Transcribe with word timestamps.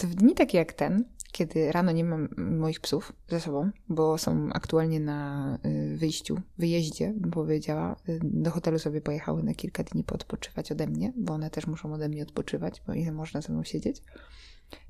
to 0.00 0.06
w 0.06 0.14
dni 0.14 0.34
takie 0.34 0.58
jak 0.58 0.72
ten, 0.72 1.04
kiedy 1.32 1.72
rano 1.72 1.92
nie 1.92 2.04
mam 2.04 2.28
moich 2.36 2.80
psów 2.80 3.12
ze 3.28 3.40
sobą, 3.40 3.70
bo 3.88 4.18
są 4.18 4.50
aktualnie 4.52 5.00
na 5.00 5.58
y, 5.66 5.96
wyjściu, 5.96 6.40
wyjeździe, 6.58 7.12
bym 7.16 7.30
powiedziała. 7.30 7.96
Y, 8.08 8.20
do 8.22 8.50
hotelu 8.50 8.78
sobie 8.78 9.00
pojechały 9.00 9.42
na 9.42 9.54
kilka 9.54 9.82
dni 9.84 10.04
poodpoczywać 10.04 10.72
ode 10.72 10.86
mnie, 10.86 11.12
bo 11.16 11.34
one 11.34 11.50
też 11.50 11.66
muszą 11.66 11.92
ode 11.94 12.08
mnie 12.08 12.22
odpoczywać, 12.22 12.82
bo 12.86 12.94
ile 12.94 13.12
można 13.12 13.40
ze 13.40 13.52
mną 13.52 13.64
siedzieć. 13.64 14.02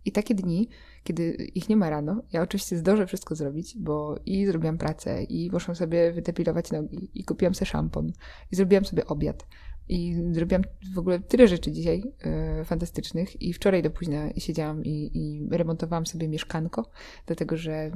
I 0.05 0.13
takie 0.13 0.35
dni, 0.35 0.69
kiedy 1.05 1.33
ich 1.55 1.69
nie 1.69 1.77
ma 1.77 1.91
rano, 1.91 2.23
ja 2.33 2.43
oczywiście 2.43 2.79
zdążę 2.79 3.07
wszystko 3.07 3.35
zrobić, 3.35 3.79
bo 3.79 4.19
i 4.27 4.47
zrobiłam 4.47 4.79
pracę, 4.79 5.23
i 5.23 5.51
muszę 5.53 5.75
sobie 5.75 6.13
wydepilować 6.13 6.71
nogi, 6.71 7.11
i 7.15 7.25
kupiłam 7.25 7.55
sobie 7.55 7.67
szampon, 7.67 8.13
i 8.53 8.57
zrobiłam 8.57 8.85
sobie 8.85 9.07
obiad, 9.07 9.47
i 9.91 10.15
zrobiłam 10.33 10.63
w 10.95 10.99
ogóle 10.99 11.21
tyle 11.21 11.49
rzeczy 11.49 11.73
dzisiaj 11.73 12.03
e, 12.21 12.65
fantastycznych. 12.65 13.43
I 13.43 13.53
wczoraj 13.53 13.83
do 13.83 13.91
późna 13.91 14.29
siedziałam 14.39 14.85
i, 14.85 15.11
i, 15.15 15.49
remontowałam 15.51 16.07
sobie 16.07 16.29
mieszkanko, 16.29 16.91
dlatego 17.27 17.57
że 17.57 17.73
e, 17.73 17.93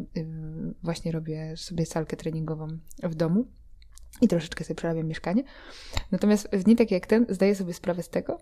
właśnie 0.83 1.13
robię 1.13 1.57
sobie 1.57 1.87
salkę 1.87 2.17
treningową 2.17 2.67
w 3.03 3.15
domu 3.15 3.47
i 4.21 4.29
troszeczkę 4.29 4.65
sobie 4.65 4.75
przerabiam 4.75 5.07
mieszkanie. 5.07 5.45
Natomiast 6.11 6.49
w 6.53 6.63
dni 6.63 6.77
takie 6.77 6.95
jak 6.95 7.07
ten 7.07 7.27
zdaję 7.29 7.55
sobie 7.55 7.73
sprawę 7.73 8.03
z 8.03 8.09
tego, 8.09 8.39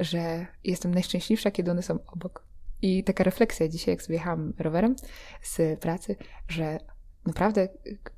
że 0.00 0.46
jestem 0.64 0.94
najszczęśliwsza, 0.94 1.50
kiedy 1.50 1.70
one 1.70 1.82
są 1.82 1.98
obok. 2.06 2.46
I 2.82 3.04
taka 3.04 3.24
refleksja 3.24 3.68
dzisiaj, 3.68 3.94
jak 3.94 4.02
sobie 4.02 4.14
jechałam 4.14 4.52
rowerem 4.58 4.96
z 5.42 5.80
pracy, 5.80 6.16
że 6.48 6.78
naprawdę 7.26 7.68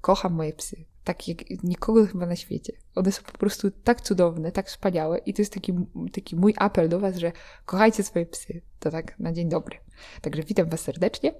kocham 0.01 0.34
moje 0.34 0.53
psy 0.53 0.84
tak 1.04 1.28
jak 1.28 1.38
nikogo 1.62 2.06
chyba 2.06 2.26
na 2.26 2.36
świecie. 2.36 2.72
One 2.94 3.12
są 3.12 3.22
po 3.22 3.38
prostu 3.38 3.70
tak 3.70 4.00
cudowne, 4.00 4.52
tak 4.52 4.66
wspaniałe 4.66 5.18
i 5.18 5.34
to 5.34 5.42
jest 5.42 5.52
taki, 5.52 5.72
taki 6.12 6.36
mój 6.36 6.54
apel 6.58 6.88
do 6.88 7.00
Was, 7.00 7.16
że 7.16 7.32
kochajcie 7.66 8.02
swoje 8.02 8.27
psy. 8.27 8.62
To 8.78 8.90
tak 8.90 9.18
na 9.18 9.32
dzień 9.32 9.48
dobry. 9.48 9.77
Także 10.20 10.42
witam 10.42 10.68
Was 10.68 10.80
serdecznie. 10.80 11.34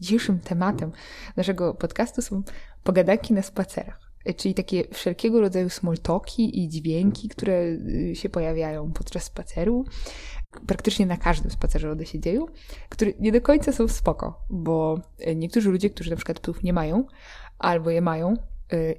Dzisiejszym 0.00 0.38
tematem 0.38 0.92
naszego 1.36 1.74
podcastu 1.74 2.22
są 2.22 2.42
pogadanki 2.84 3.34
na 3.34 3.42
spacerach. 3.42 4.12
Czyli 4.36 4.54
takie 4.54 4.84
wszelkiego 4.92 5.40
rodzaju 5.40 5.68
smoltoki 5.68 6.64
i 6.64 6.68
dźwięki, 6.68 7.28
które 7.28 7.62
y, 7.62 8.12
się 8.16 8.28
pojawiają 8.28 8.92
podczas 8.92 9.24
spaceru. 9.24 9.84
Praktycznie 10.66 11.06
na 11.06 11.16
każdym 11.16 11.50
spacerze 11.50 11.90
one 11.90 12.06
się 12.06 12.20
dzieją, 12.20 12.46
które 12.88 13.12
nie 13.20 13.32
do 13.32 13.40
końca 13.40 13.72
są 13.72 13.88
spoko, 13.88 14.46
bo 14.50 15.00
niektórzy 15.36 15.70
ludzie, 15.70 15.90
którzy 15.90 16.10
na 16.10 16.16
przykład 16.16 16.40
psów 16.40 16.62
nie 16.62 16.72
mają, 16.72 17.06
albo 17.58 17.90
je 17.90 18.00
mają, 18.00 18.36
Y, 18.36 18.51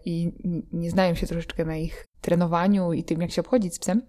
i 0.06 0.32
nie 0.72 0.90
znają 0.92 1.16
się 1.16 1.28
troszeczkę 1.28 1.66
na 1.66 1.78
ich 1.78 2.08
trenowaniu 2.22 2.94
i 2.94 3.04
tym, 3.04 3.22
jak 3.22 3.32
się 3.32 3.42
obchodzić 3.42 3.76
z 3.76 3.80
psem, 3.80 4.02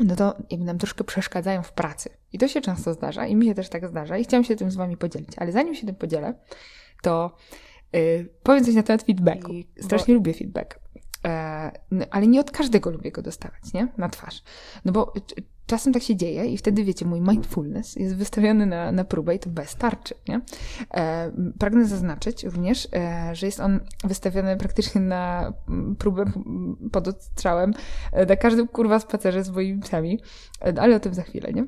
no 0.00 0.16
to 0.16 0.36
jakby 0.50 0.66
nam 0.66 0.78
troszkę 0.78 1.04
przeszkadzają 1.04 1.62
w 1.62 1.72
pracy. 1.72 2.10
I 2.32 2.38
to 2.38 2.48
się 2.48 2.60
często 2.60 2.94
zdarza 2.94 3.26
i 3.26 3.36
mi 3.36 3.46
się 3.46 3.54
też 3.54 3.68
tak 3.68 3.88
zdarza 3.88 4.18
i 4.18 4.24
chciałam 4.24 4.44
się 4.44 4.56
tym 4.56 4.70
z 4.70 4.76
Wami 4.76 4.96
podzielić. 4.96 5.30
Ale 5.36 5.52
zanim 5.52 5.74
się 5.74 5.86
tym 5.86 5.94
podzielę, 5.94 6.34
to 7.02 7.36
yy, 7.92 8.28
powiem 8.42 8.64
coś 8.64 8.74
na 8.74 8.82
temat 8.82 9.02
feedbacku. 9.02 9.52
Strasznie 9.80 10.14
bo... 10.14 10.18
lubię 10.18 10.34
feedback. 10.34 10.80
E, 11.24 11.72
no, 11.90 12.06
ale 12.10 12.26
nie 12.26 12.40
od 12.40 12.50
każdego 12.50 12.90
lubię 12.90 13.12
go 13.12 13.22
dostawać, 13.22 13.72
nie? 13.74 13.88
Na 13.98 14.08
twarz. 14.08 14.42
No 14.84 14.92
bo 14.92 15.12
czasem 15.68 15.92
tak 15.92 16.02
się 16.02 16.16
dzieje 16.16 16.46
i 16.46 16.58
wtedy, 16.58 16.84
wiecie, 16.84 17.06
mój 17.06 17.20
mindfulness 17.20 17.96
jest 17.96 18.16
wystawiony 18.16 18.66
na, 18.66 18.92
na 18.92 19.04
próbę 19.04 19.34
i 19.34 19.38
to 19.38 19.50
bez 19.50 19.76
tarczy, 19.76 20.14
nie? 20.28 20.40
E, 20.94 21.32
pragnę 21.58 21.86
zaznaczyć 21.86 22.44
również, 22.44 22.88
e, 22.92 23.30
że 23.36 23.46
jest 23.46 23.60
on 23.60 23.80
wystawiony 24.04 24.56
praktycznie 24.56 25.00
na 25.00 25.52
próbę 25.98 26.24
pod 26.92 27.08
odstrzałem 27.08 27.74
e, 28.12 28.26
na 28.26 28.36
każdym, 28.36 28.68
kurwa, 28.68 29.00
spacerze 29.00 29.44
z 29.44 29.50
moimi 29.50 29.80
psami, 29.80 30.20
e, 30.62 30.80
ale 30.80 30.96
o 30.96 31.00
tym 31.00 31.14
za 31.14 31.22
chwilę, 31.22 31.52
nie? 31.52 31.66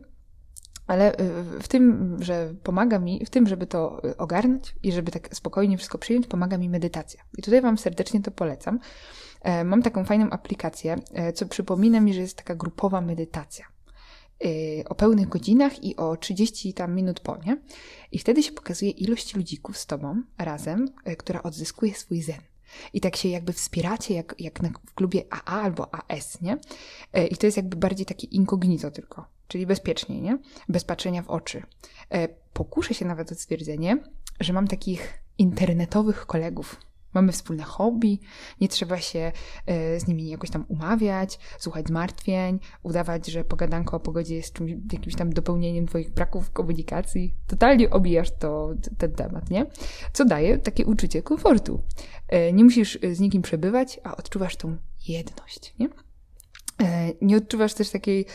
Ale 0.87 1.13
w 1.61 1.69
tym, 1.69 2.17
że 2.21 2.55
pomaga 2.63 2.99
mi, 2.99 3.27
w 3.27 3.31
tym, 3.31 3.47
żeby 3.47 3.67
to 3.67 4.03
ogarnąć 4.19 4.77
i 4.83 4.93
żeby 4.93 5.13
tak 5.13 5.37
spokojnie 5.37 5.77
wszystko 5.79 5.99
przyjąć, 5.99 6.27
pomaga 6.27 6.59
mi 6.59 6.69
medytacja. 6.69 7.23
I 7.39 7.43
tutaj 7.43 7.61
Wam 7.61 7.79
serdecznie 7.79 8.23
to 8.23 8.31
polecam. 8.31 8.79
E, 9.43 9.65
mam 9.65 9.83
taką 9.83 10.05
fajną 10.05 10.31
aplikację, 10.31 10.97
co 11.35 11.47
przypomina 11.47 12.01
mi, 12.01 12.15
że 12.15 12.21
jest 12.21 12.37
taka 12.37 12.55
grupowa 12.55 13.01
medytacja. 13.01 13.70
Y, 14.45 14.85
o 14.89 14.95
pełnych 14.95 15.29
godzinach 15.29 15.85
i 15.85 15.97
o 15.97 16.17
30 16.17 16.75
tam 16.75 16.95
minut 16.95 17.21
po, 17.21 17.37
nie? 17.37 17.57
I 18.13 18.19
wtedy 18.19 18.43
się 18.43 18.53
pokazuje 18.53 18.91
ilość 18.91 19.35
ludzików 19.35 19.79
z 19.79 19.87
tobą 19.87 20.23
razem, 20.39 20.89
y, 21.09 21.17
która 21.17 21.43
odzyskuje 21.43 21.95
swój 21.95 22.23
zen. 22.23 22.41
I 22.93 23.01
tak 23.01 23.17
się 23.17 23.29
jakby 23.29 23.53
wspieracie, 23.53 24.15
jak, 24.15 24.35
jak 24.39 24.63
na, 24.63 24.71
w 24.87 24.95
klubie 24.95 25.25
AA 25.31 25.63
albo 25.63 25.95
AS, 25.95 26.41
nie? 26.41 26.59
Y, 27.19 27.27
I 27.27 27.37
to 27.37 27.47
jest 27.47 27.57
jakby 27.57 27.77
bardziej 27.77 28.07
takie 28.07 28.27
incognito 28.27 28.91
tylko, 28.91 29.27
czyli 29.49 29.67
bezpiecznie, 29.67 30.21
nie? 30.21 30.39
Bez 30.69 30.85
patrzenia 30.85 31.23
w 31.23 31.31
oczy. 31.31 31.63
Pokuszę 32.53 32.95
się 32.95 33.05
nawet 33.05 33.33
o 33.33 33.35
stwierdzenie, 33.35 33.99
że 34.41 34.53
mam 34.53 34.69
takich 34.69 35.23
internetowych 35.39 36.27
kolegów, 36.27 36.77
Mamy 37.15 37.33
wspólne 37.33 37.63
hobby, 37.63 38.19
nie 38.61 38.69
trzeba 38.69 38.99
się 38.99 39.33
e, 39.67 40.01
z 40.01 40.07
nimi 40.07 40.29
jakoś 40.29 40.51
tam 40.51 40.65
umawiać, 40.69 41.39
słuchać 41.59 41.87
zmartwień, 41.87 42.59
udawać, 42.83 43.27
że 43.27 43.45
pogadanko 43.45 43.97
o 43.97 44.01
pogodzie 44.01 44.37
jest 44.37 44.53
czymś, 44.53 44.73
jakimś 44.93 45.17
tam 45.17 45.33
dopełnieniem 45.33 45.87
Twoich 45.87 46.11
braków 46.11 46.51
komunikacji. 46.51 47.35
Totalnie 47.47 47.91
obijasz 47.91 48.31
to, 48.39 48.75
ten 48.99 49.13
temat, 49.13 49.51
nie? 49.51 49.67
Co 50.13 50.25
daje 50.25 50.59
takie 50.59 50.87
uczucie 50.87 51.23
komfortu. 51.23 51.83
E, 52.29 52.53
nie 52.53 52.65
musisz 52.65 52.99
z 53.13 53.21
nikim 53.21 53.43
przebywać, 53.43 54.01
a 54.05 54.17
odczuwasz 54.17 54.57
tą 54.57 54.77
jedność, 55.09 55.75
nie? 55.79 55.89
E, 56.83 57.13
nie 57.23 57.37
odczuwasz 57.37 57.75
też 57.75 57.91
takiej, 57.91 58.27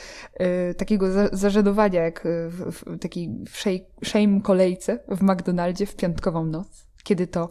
takiego 0.78 1.30
zażenowania 1.32 2.02
jak 2.02 2.28
w, 2.50 2.72
w 2.72 3.00
takiej 3.00 3.30
shame 4.04 4.42
kolejce 4.42 5.00
w 5.08 5.22
McDonaldzie 5.22 5.86
w 5.86 5.96
piątkową 5.96 6.46
noc 6.46 6.86
kiedy 7.06 7.28
to 7.28 7.50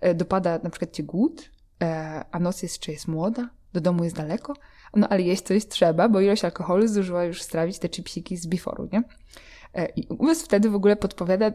e, 0.00 0.14
dopada 0.14 0.58
na 0.62 0.70
przykład 0.70 0.92
cię 0.92 1.02
głód, 1.02 1.50
e, 1.82 2.24
a 2.30 2.40
noc 2.40 2.62
jest, 2.62 2.78
czy 2.78 2.92
jest 2.92 3.08
młoda, 3.08 3.48
do 3.72 3.80
domu 3.80 4.04
jest 4.04 4.16
daleko, 4.16 4.54
no 4.96 5.08
ale 5.08 5.22
jeść 5.22 5.42
coś 5.42 5.68
trzeba, 5.68 6.08
bo 6.08 6.20
ilość 6.20 6.44
alkoholu 6.44 6.86
zdążyła 6.86 7.24
już 7.24 7.42
strawić 7.42 7.78
te 7.78 7.88
chipsiki 7.88 8.36
z 8.36 8.46
biforu, 8.46 8.88
nie? 8.92 9.02
E, 9.74 9.88
I 9.96 10.06
umysł 10.06 10.44
wtedy 10.44 10.70
w 10.70 10.74
ogóle 10.74 10.96
podpowiada 10.96 11.52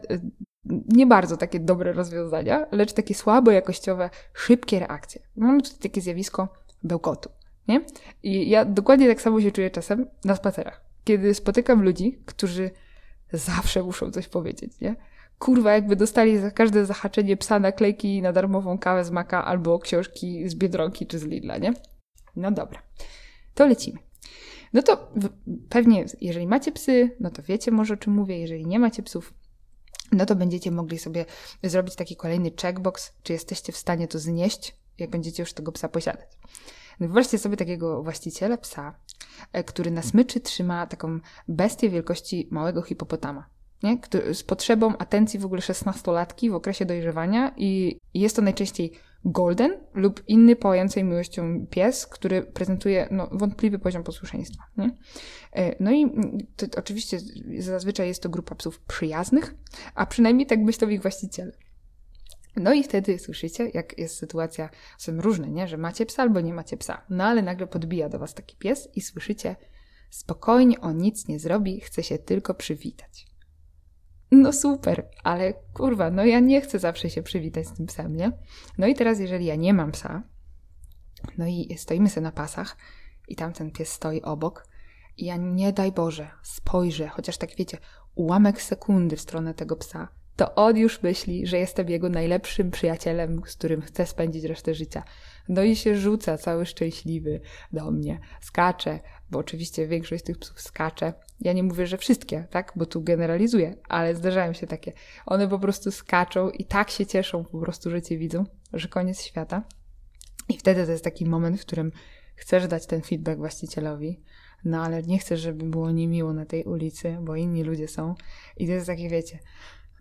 nie 0.88 1.06
bardzo 1.06 1.36
takie 1.36 1.60
dobre 1.60 1.92
rozwiązania, 1.92 2.66
lecz 2.72 2.92
takie 2.92 3.14
słabe, 3.14 3.54
jakościowe, 3.54 4.10
szybkie 4.34 4.78
reakcje. 4.78 5.22
Mamy 5.36 5.62
tutaj 5.62 5.78
takie 5.78 6.00
zjawisko 6.00 6.48
bełkotu, 6.82 7.30
nie? 7.68 7.84
I 8.22 8.50
ja 8.50 8.64
dokładnie 8.64 9.08
tak 9.08 9.22
samo 9.22 9.40
się 9.40 9.52
czuję 9.52 9.70
czasem 9.70 10.06
na 10.24 10.36
spacerach. 10.36 10.84
Kiedy 11.04 11.34
spotykam 11.34 11.82
ludzi, 11.82 12.22
którzy 12.26 12.70
zawsze 13.32 13.82
muszą 13.82 14.10
coś 14.10 14.28
powiedzieć, 14.28 14.80
nie? 14.80 14.96
Kurwa, 15.40 15.72
jakby 15.72 15.96
dostali 15.96 16.38
za 16.38 16.50
każde 16.50 16.86
zahaczenie 16.86 17.36
psa 17.36 17.58
naklejki 17.58 18.22
na 18.22 18.32
darmową 18.32 18.78
kawę 18.78 19.04
z 19.04 19.10
Maka 19.10 19.44
albo 19.44 19.78
książki 19.78 20.48
z 20.48 20.54
Biedronki 20.54 21.06
czy 21.06 21.18
z 21.18 21.24
Lidla, 21.24 21.58
nie? 21.58 21.72
No 22.36 22.50
dobra, 22.50 22.82
to 23.54 23.66
lecimy. 23.66 23.98
No 24.72 24.82
to 24.82 25.12
pewnie, 25.68 26.04
jeżeli 26.20 26.46
macie 26.46 26.72
psy, 26.72 27.16
no 27.20 27.30
to 27.30 27.42
wiecie 27.42 27.70
może 27.70 27.94
o 27.94 27.96
czym 27.96 28.12
mówię. 28.12 28.38
Jeżeli 28.38 28.66
nie 28.66 28.78
macie 28.78 29.02
psów, 29.02 29.34
no 30.12 30.26
to 30.26 30.36
będziecie 30.36 30.70
mogli 30.70 30.98
sobie 30.98 31.24
zrobić 31.62 31.94
taki 31.96 32.16
kolejny 32.16 32.50
checkbox, 32.62 33.12
czy 33.22 33.32
jesteście 33.32 33.72
w 33.72 33.76
stanie 33.76 34.08
to 34.08 34.18
znieść, 34.18 34.76
jak 34.98 35.10
będziecie 35.10 35.42
już 35.42 35.52
tego 35.52 35.72
psa 35.72 35.88
posiadać. 35.88 36.28
No 37.00 37.06
wyobraźcie 37.06 37.38
sobie 37.38 37.56
takiego 37.56 38.02
właściciela 38.02 38.56
psa, 38.56 38.94
e, 39.52 39.64
który 39.64 39.90
na 39.90 40.02
smyczy 40.02 40.40
trzyma 40.40 40.86
taką 40.86 41.20
bestię 41.48 41.90
wielkości 41.90 42.48
małego 42.50 42.82
hipopotama 42.82 43.59
nie? 43.82 43.98
z 44.34 44.42
potrzebą 44.42 44.98
atencji 44.98 45.38
w 45.38 45.44
ogóle 45.44 45.60
16-latki 45.60 46.50
w 46.50 46.54
okresie 46.54 46.84
dojrzewania 46.84 47.54
i 47.56 47.98
jest 48.14 48.36
to 48.36 48.42
najczęściej 48.42 48.92
golden 49.24 49.72
lub 49.94 50.22
inny 50.28 50.56
pałającej 50.56 51.04
miłością 51.04 51.66
pies, 51.70 52.06
który 52.06 52.42
prezentuje 52.42 53.08
no, 53.10 53.28
wątpliwy 53.32 53.78
poziom 53.78 54.04
posłuszeństwa. 54.04 54.64
Nie? 54.76 54.90
E, 55.52 55.76
no 55.80 55.92
i 55.92 56.10
to, 56.56 56.66
oczywiście 56.76 57.18
zazwyczaj 57.58 58.08
jest 58.08 58.22
to 58.22 58.28
grupa 58.28 58.54
psów 58.54 58.80
przyjaznych, 58.80 59.54
a 59.94 60.06
przynajmniej 60.06 60.46
tak 60.46 60.58
myślą 60.58 60.88
ich 60.88 61.02
właściciele. 61.02 61.52
No 62.56 62.72
i 62.72 62.82
wtedy 62.82 63.18
słyszycie, 63.18 63.70
jak 63.74 63.98
jest 63.98 64.16
sytuacja, 64.16 64.70
są 64.98 65.20
różne, 65.20 65.50
nie? 65.50 65.68
że 65.68 65.76
macie 65.76 66.06
psa 66.06 66.22
albo 66.22 66.40
nie 66.40 66.54
macie 66.54 66.76
psa. 66.76 67.02
No 67.10 67.24
ale 67.24 67.42
nagle 67.42 67.66
podbija 67.66 68.08
do 68.08 68.18
was 68.18 68.34
taki 68.34 68.56
pies 68.56 68.88
i 68.94 69.00
słyszycie, 69.00 69.56
spokojnie 70.10 70.80
on 70.80 70.98
nic 70.98 71.28
nie 71.28 71.38
zrobi, 71.38 71.80
chce 71.80 72.02
się 72.02 72.18
tylko 72.18 72.54
przywitać 72.54 73.29
no 74.30 74.52
super, 74.52 75.08
ale 75.24 75.54
kurwa, 75.74 76.10
no 76.10 76.24
ja 76.24 76.40
nie 76.40 76.60
chcę 76.60 76.78
zawsze 76.78 77.10
się 77.10 77.22
przywitać 77.22 77.66
z 77.66 77.72
tym 77.72 77.86
psem, 77.86 78.16
nie? 78.16 78.32
No 78.78 78.86
i 78.86 78.94
teraz, 78.94 79.20
jeżeli 79.20 79.44
ja 79.46 79.56
nie 79.56 79.74
mam 79.74 79.92
psa, 79.92 80.22
no 81.38 81.46
i 81.46 81.74
stoimy 81.78 82.08
sobie 82.08 82.24
na 82.24 82.32
pasach 82.32 82.76
i 83.28 83.36
tam 83.36 83.52
ten 83.52 83.70
pies 83.70 83.92
stoi 83.92 84.22
obok 84.22 84.66
i 85.16 85.24
ja 85.24 85.36
nie 85.36 85.72
daj 85.72 85.92
Boże 85.92 86.30
spojrzę, 86.42 87.08
chociaż 87.08 87.38
tak 87.38 87.56
wiecie, 87.56 87.78
ułamek 88.14 88.62
sekundy 88.62 89.16
w 89.16 89.20
stronę 89.20 89.54
tego 89.54 89.76
psa, 89.76 90.08
to 90.36 90.54
on 90.54 90.76
już 90.76 91.02
myśli, 91.02 91.46
że 91.46 91.58
jestem 91.58 91.88
jego 91.88 92.08
najlepszym 92.08 92.70
przyjacielem, 92.70 93.42
z 93.46 93.56
którym 93.56 93.82
chce 93.82 94.06
spędzić 94.06 94.44
resztę 94.44 94.74
życia. 94.74 95.02
No 95.48 95.62
i 95.62 95.76
się 95.76 95.96
rzuca 95.96 96.38
cały 96.38 96.66
szczęśliwy 96.66 97.40
do 97.72 97.90
mnie, 97.90 98.20
skacze, 98.40 99.00
bo 99.30 99.38
oczywiście 99.38 99.86
większość 99.86 100.24
tych 100.24 100.38
psów 100.38 100.60
skacze. 100.60 101.12
Ja 101.40 101.52
nie 101.52 101.62
mówię, 101.62 101.86
że 101.86 101.98
wszystkie, 101.98 102.46
tak, 102.50 102.72
bo 102.76 102.86
tu 102.86 103.02
generalizuję, 103.02 103.76
ale 103.88 104.14
zdarzają 104.14 104.52
się 104.52 104.66
takie. 104.66 104.92
One 105.26 105.48
po 105.48 105.58
prostu 105.58 105.90
skaczą 105.90 106.50
i 106.50 106.64
tak 106.64 106.90
się 106.90 107.06
cieszą 107.06 107.44
po 107.44 107.60
prostu, 107.60 107.90
że 107.90 108.02
cię 108.02 108.18
widzą, 108.18 108.44
że 108.72 108.88
koniec 108.88 109.22
świata. 109.22 109.62
I 110.48 110.58
wtedy 110.58 110.84
to 110.84 110.92
jest 110.92 111.04
taki 111.04 111.26
moment, 111.26 111.60
w 111.60 111.66
którym 111.66 111.92
chcesz 112.36 112.66
dać 112.66 112.86
ten 112.86 113.02
feedback 113.02 113.38
właścicielowi, 113.38 114.20
no 114.64 114.84
ale 114.84 115.02
nie 115.02 115.18
chcesz, 115.18 115.40
żeby 115.40 115.64
było 115.64 115.90
niemiło 115.90 116.32
na 116.32 116.46
tej 116.46 116.64
ulicy, 116.64 117.16
bo 117.20 117.36
inni 117.36 117.64
ludzie 117.64 117.88
są. 117.88 118.14
I 118.56 118.66
to 118.66 118.72
jest 118.72 118.86
takie, 118.86 119.08
wiecie, 119.08 119.38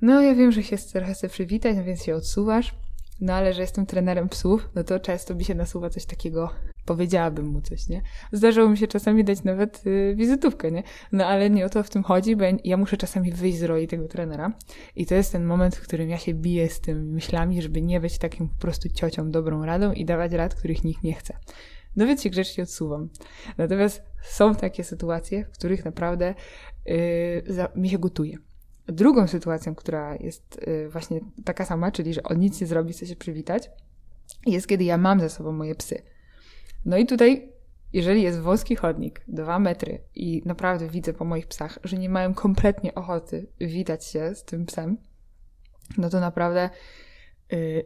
no 0.02 0.22
ja 0.22 0.36
wiem, 0.36 0.52
że 0.52 0.64
się 0.64 0.78
trochę 0.78 1.14
chcę 1.14 1.30
przywitać, 1.30 1.78
no 1.78 1.84
więc 1.84 2.04
się 2.04 2.16
odsuwasz, 2.16 2.76
no 3.22 3.34
ale 3.34 3.54
że 3.54 3.62
jestem 3.62 3.86
trenerem 3.86 4.30
psów, 4.30 4.70
no 4.76 4.84
to 4.84 5.00
często 5.00 5.36
mi 5.36 5.46
się 5.46 5.56
nasuwa 5.56 5.90
coś 5.90 6.06
takiego, 6.06 6.50
powiedziałabym 6.86 7.48
mu 7.48 7.62
coś, 7.62 7.88
nie? 7.88 8.02
Zdarzało 8.32 8.70
mi 8.70 8.78
się 8.78 8.88
czasami 8.88 9.24
dać 9.24 9.44
nawet 9.44 9.88
y, 9.88 10.14
wizytówkę, 10.16 10.72
nie? 10.72 10.84
No 11.12 11.26
ale 11.26 11.50
nie 11.50 11.66
o 11.66 11.70
to 11.70 11.84
w 11.84 11.90
tym 11.90 12.04
chodzi, 12.04 12.36
bo 12.36 12.44
ja, 12.64 12.78
muszę 12.78 12.98
czasami 12.98 13.32
wyjść 13.32 13.58
z 13.58 13.64
roli 13.64 13.88
tego 13.88 14.08
trenera 14.08 14.54
i 14.96 15.06
to 15.06 15.16
jest 15.16 15.32
ten 15.32 15.46
moment, 15.46 15.76
w 15.76 15.82
którym 15.82 16.10
ja 16.10 16.18
się 16.18 16.34
biję 16.34 16.70
z 16.70 16.82
tymi 16.82 17.12
myślami, 17.12 17.62
żeby 17.62 17.82
nie 17.82 18.00
być 18.00 18.18
takim 18.18 18.50
po 18.50 18.58
prostu 18.60 18.90
ciocią 18.90 19.32
dobrą 19.32 19.66
radą 19.66 19.92
i 19.92 20.06
dawać 20.06 20.32
rad, 20.32 20.56
których 20.56 20.84
nikt 20.84 21.04
nie 21.04 21.14
chce. 21.14 21.38
No 21.96 22.08
więc 22.08 22.24
się 22.24 22.30
grzecznie 22.30 22.64
odsuwam. 22.64 23.10
Natomiast 23.58 24.04
są 24.24 24.56
takie 24.56 24.84
sytuacje, 24.84 25.46
w 25.46 25.58
których 25.58 25.86
naprawdę 25.86 26.36
yy, 26.86 27.44
za, 27.48 27.70
mi 27.76 27.90
się 27.90 28.00
gotuje. 28.00 28.38
Drugą 28.92 29.28
sytuacją, 29.28 29.76
która 29.76 30.16
jest 30.16 30.62
yy, 30.68 30.90
właśnie 30.90 31.20
taka 31.46 31.66
sama, 31.66 31.92
czyli 31.92 32.14
że 32.14 32.24
on 32.24 32.40
nic 32.40 32.62
nie 32.62 32.68
zrobi, 32.68 32.94
chce 32.94 33.06
się 33.06 33.16
przywitać, 33.16 33.70
jest 34.46 34.68
kiedy 34.68 34.84
ja 34.84 34.98
mam 34.98 35.20
ze 35.20 35.30
sobą 35.30 35.52
moje 35.52 35.76
psy. 35.76 36.02
No 36.86 36.98
i 36.98 37.06
tutaj, 37.06 37.52
jeżeli 37.94 38.22
jest 38.22 38.40
wąski 38.40 38.76
chodnik, 38.76 39.22
dwa 39.28 39.60
metry 39.60 40.00
i 40.16 40.42
naprawdę 40.46 40.88
widzę 40.88 41.14
po 41.14 41.26
moich 41.26 41.48
psach, 41.48 41.80
że 41.84 41.98
nie 41.98 42.10
mają 42.10 42.34
kompletnie 42.34 42.96
ochoty 42.96 43.48
witać 43.60 44.06
się 44.06 44.36
z 44.36 44.44
tym 44.44 44.66
psem, 44.66 44.98
no 45.98 46.10
to 46.10 46.20
naprawdę 46.20 46.70
Y, 46.70 47.09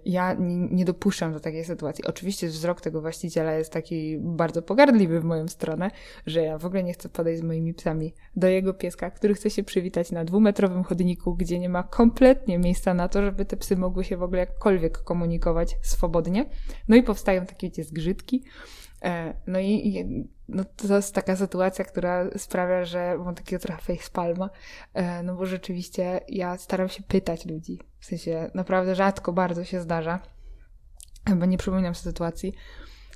ja 0.05 0.35
nie 0.71 0.85
dopuszczam 0.85 1.33
do 1.33 1.39
takiej 1.39 1.65
sytuacji. 1.65 2.05
Oczywiście 2.05 2.47
wzrok 2.47 2.81
tego 2.81 3.01
właściciela 3.01 3.53
jest 3.53 3.73
taki 3.73 4.17
bardzo 4.19 4.61
pogardliwy 4.61 5.19
w 5.19 5.23
moją 5.23 5.47
stronę, 5.47 5.91
że 6.25 6.41
ja 6.41 6.57
w 6.57 6.65
ogóle 6.65 6.83
nie 6.83 6.93
chcę 6.93 7.09
podejść 7.09 7.41
z 7.41 7.43
moimi 7.43 7.73
psami 7.73 8.13
do 8.35 8.47
jego 8.47 8.73
pieska, 8.73 9.11
który 9.11 9.33
chce 9.33 9.49
się 9.49 9.63
przywitać 9.63 10.11
na 10.11 10.25
dwumetrowym 10.25 10.83
chodniku, 10.83 11.35
gdzie 11.35 11.59
nie 11.59 11.69
ma 11.69 11.83
kompletnie 11.83 12.59
miejsca 12.59 12.93
na 12.93 13.07
to, 13.07 13.21
żeby 13.21 13.45
te 13.45 13.57
psy 13.57 13.77
mogły 13.77 14.03
się 14.03 14.17
w 14.17 14.23
ogóle 14.23 14.39
jakkolwiek 14.39 14.97
komunikować 14.97 15.75
swobodnie. 15.81 16.45
No 16.87 16.95
i 16.95 17.03
powstają 17.03 17.45
takie 17.45 17.67
wiecie, 17.67 17.83
zgrzytki. 17.83 18.43
E, 19.03 19.33
no 19.47 19.59
i 19.59 20.05
no 20.47 20.63
to 20.63 20.95
jest 20.95 21.15
taka 21.15 21.35
sytuacja, 21.35 21.85
która 21.85 22.25
sprawia, 22.37 22.85
że 22.85 23.17
mam 23.17 23.35
takiego 23.35 23.61
trochę 23.61 23.81
facepalma, 23.81 24.49
e, 24.93 25.23
no 25.23 25.35
bo 25.35 25.45
rzeczywiście 25.45 26.21
ja 26.29 26.57
staram 26.57 26.89
się 26.89 27.03
pytać 27.03 27.45
ludzi, 27.45 27.79
w 27.99 28.05
sensie 28.05 28.51
naprawdę 28.53 28.95
rzadko 28.95 29.33
bardzo 29.33 29.63
się 29.63 29.81
zdarza, 29.81 30.19
bo 31.35 31.45
nie 31.45 31.57
przypominam 31.57 31.95
sobie 31.95 32.11
sytuacji, 32.11 32.53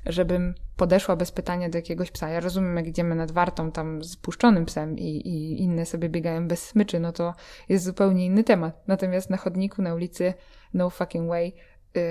żebym 0.05 0.53
podeszła 0.75 1.15
bez 1.15 1.31
pytania 1.31 1.69
do 1.69 1.77
jakiegoś 1.77 2.11
psa. 2.11 2.29
Ja 2.29 2.39
rozumiem, 2.39 2.77
jak 2.77 2.87
idziemy 2.87 3.15
nad 3.15 3.31
wartą 3.31 3.71
tam 3.71 4.03
z 4.03 4.17
puszczonym 4.17 4.65
psem 4.65 4.97
i, 4.97 5.03
i 5.03 5.61
inne 5.61 5.85
sobie 5.85 6.09
biegają 6.09 6.47
bez 6.47 6.67
smyczy, 6.67 6.99
no 6.99 7.11
to 7.11 7.33
jest 7.69 7.85
zupełnie 7.85 8.25
inny 8.25 8.43
temat. 8.43 8.87
Natomiast 8.87 9.29
na 9.29 9.37
chodniku, 9.37 9.81
na 9.81 9.93
ulicy, 9.93 10.33
no 10.73 10.89
fucking 10.89 11.29
way, 11.29 11.55
yy, 11.95 12.01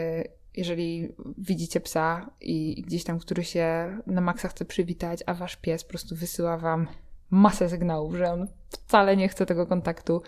jeżeli 0.56 1.08
widzicie 1.38 1.81
psa 1.81 2.31
i 2.41 2.82
gdzieś 2.87 3.05
tam, 3.05 3.19
który 3.19 3.44
się 3.44 3.99
na 4.06 4.20
maksa 4.20 4.49
chce 4.49 4.64
przywitać, 4.64 5.23
a 5.26 5.35
wasz 5.35 5.56
pies 5.56 5.85
po 5.85 5.91
prostu 5.91 6.17
wysyła 6.17 6.58
wam 6.58 6.88
masę 7.31 7.69
sygnałów, 7.69 8.14
że 8.14 8.32
on 8.32 8.47
wcale 8.69 9.17
nie 9.17 9.29
chce 9.29 9.47
tego 9.47 9.67
kontaktu, 9.67 10.23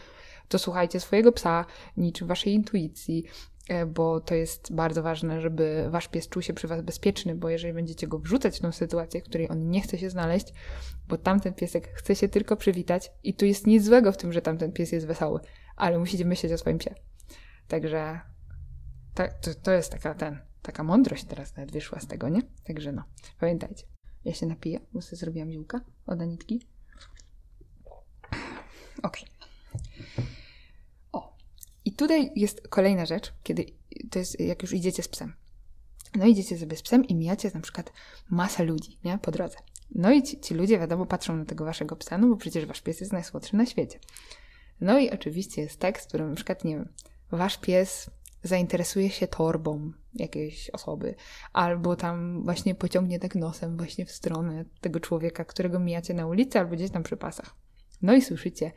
to 0.49 0.59
słuchajcie 0.59 1.01
swojego 1.01 1.33
psa, 1.33 1.65
niczym 1.97 2.29
waszej 2.29 2.53
intuicji, 2.53 3.25
e, 3.69 3.87
bo 3.87 4.21
to 4.21 4.35
jest 4.35 4.75
bardzo 4.75 5.03
ważne, 5.03 5.41
żeby 5.41 5.87
wasz 5.91 6.09
pies 6.09 6.29
czuł 6.29 6.43
się 6.43 6.53
przy 6.53 6.69
was 6.69 6.83
bezpieczny, 6.83 7.35
bo 7.35 7.49
jeżeli 7.49 7.75
będziecie 7.75 8.07
go 8.07 8.19
wrzucać 8.19 8.59
w 8.59 8.61
tą 8.61 8.73
sytuację, 8.73 9.21
w 9.21 9.25
której 9.25 9.51
on 9.51 9.71
nie 9.71 9.81
chce 9.81 9.99
się 9.99 10.11
znaleźć, 10.11 10.47
bo 11.09 11.19
tamten 11.19 11.55
piesek 11.55 11.89
chce 11.95 12.17
się 12.17 12.29
tylko 12.29 12.57
przywitać 12.57 13.13
i 13.25 13.35
tu 13.35 13.45
jest 13.45 13.67
nic 13.67 13.85
złego 13.85 14.13
w 14.13 14.17
tym, 14.17 14.33
że 14.33 14.43
tamten 14.43 14.73
pies 14.73 14.93
jest 14.93 15.07
wesoły, 15.07 15.41
ale 15.77 15.99
musicie 15.99 16.25
myśleć 16.25 16.53
o 16.53 16.59
swoim 16.59 16.79
psie. 16.79 16.95
Także 17.69 18.21
to, 19.19 19.25
to, 19.41 19.61
to 19.63 19.73
jest 19.73 19.93
taka 19.93 20.15
ten, 20.15 20.39
taka 20.63 20.83
mądrość 20.83 21.25
teraz 21.25 21.57
nawet 21.57 21.73
wyszła 21.73 22.01
z 22.01 22.07
tego, 22.07 22.29
nie? 22.29 22.43
Także 22.65 22.93
no, 22.93 23.05
pamiętajcie. 23.41 23.85
Ja 24.25 24.35
się 24.35 24.47
napiję, 24.47 24.81
bo 24.93 25.03
sobie 25.03 25.17
zrobiłam 25.17 25.53
ziółka 25.53 25.81
od 26.07 26.21
Anitki. 26.21 26.67
Okej. 29.03 29.25
O. 31.13 31.37
I 31.85 31.93
tutaj 31.93 32.31
jest 32.37 32.69
kolejna 32.69 33.07
rzecz, 33.07 33.35
kiedy 33.43 33.67
to 34.11 34.19
jest, 34.19 34.41
jak 34.41 34.63
już 34.63 34.73
idziecie 34.73 35.03
z 35.03 35.09
psem. 35.09 35.35
No 36.15 36.27
idziecie 36.27 36.59
sobie 36.59 36.77
z 36.77 36.83
psem 36.83 37.05
i 37.05 37.15
mijacie 37.15 37.51
na 37.55 37.61
przykład 37.61 37.93
masę 38.31 38.65
ludzi, 38.65 38.99
nie? 39.05 39.19
Po 39.19 39.31
drodze. 39.31 39.57
No 39.91 40.13
i 40.13 40.23
ci, 40.23 40.41
ci 40.41 40.55
ludzie, 40.55 40.79
wiadomo, 40.79 41.07
patrzą 41.07 41.37
na 41.37 41.45
tego 41.45 41.65
waszego 41.65 41.97
psa, 41.97 42.19
no 42.19 42.29
bo 42.29 42.37
przecież 42.37 42.67
wasz 42.67 42.81
pies 42.81 43.01
jest 43.01 43.13
najsłodszy 43.13 43.57
na 43.57 43.67
świecie. 43.67 43.99
No 44.81 44.99
i 44.99 45.11
oczywiście 45.11 45.63
jest 45.63 45.81
tekst, 45.81 46.05
w 46.05 46.09
którym 46.09 46.29
na 46.29 46.35
przykład, 46.35 46.65
nie 46.65 46.77
wiem, 46.77 46.93
wasz 47.31 47.59
pies 47.59 48.11
zainteresuje 48.43 49.11
się 49.11 49.27
torbą 49.27 49.93
jakiejś 50.15 50.71
osoby, 50.71 51.15
albo 51.53 51.97
tam 51.97 52.43
właśnie 52.45 52.75
pociągnie 52.75 53.19
tak 53.19 53.35
nosem 53.35 53.77
właśnie 53.77 54.07
w 54.07 54.11
stronę 54.11 54.65
tego 54.81 55.01
człowieka, 55.01 55.45
którego 55.45 55.79
mijacie 55.79 56.15
na 56.15 56.27
ulicy, 56.27 56.59
albo 56.59 56.77
gdzieś 56.77 56.91
tam 56.91 57.03
przy 57.03 57.17
pasach. 57.17 57.55
No 58.03 58.15
i 58.15 58.23
słyszycie, 58.23 58.73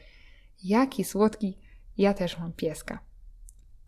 jaki 0.63 1.03
słodki, 1.03 1.57
ja 1.97 2.13
też 2.13 2.39
mam 2.39 2.53
pieska. 2.53 2.99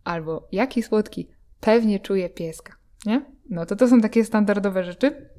Albo 0.04 0.48
jaki 0.52 0.84
słodki, 0.84 1.28
pewnie 1.60 2.00
czuję 2.00 2.30
pieska. 2.30 2.76
Nie? 3.06 3.26
No 3.50 3.66
to 3.66 3.76
to 3.76 3.88
są 3.88 4.02
takie 4.02 4.26
standardowe 4.26 4.84
rzeczy, 4.84 5.30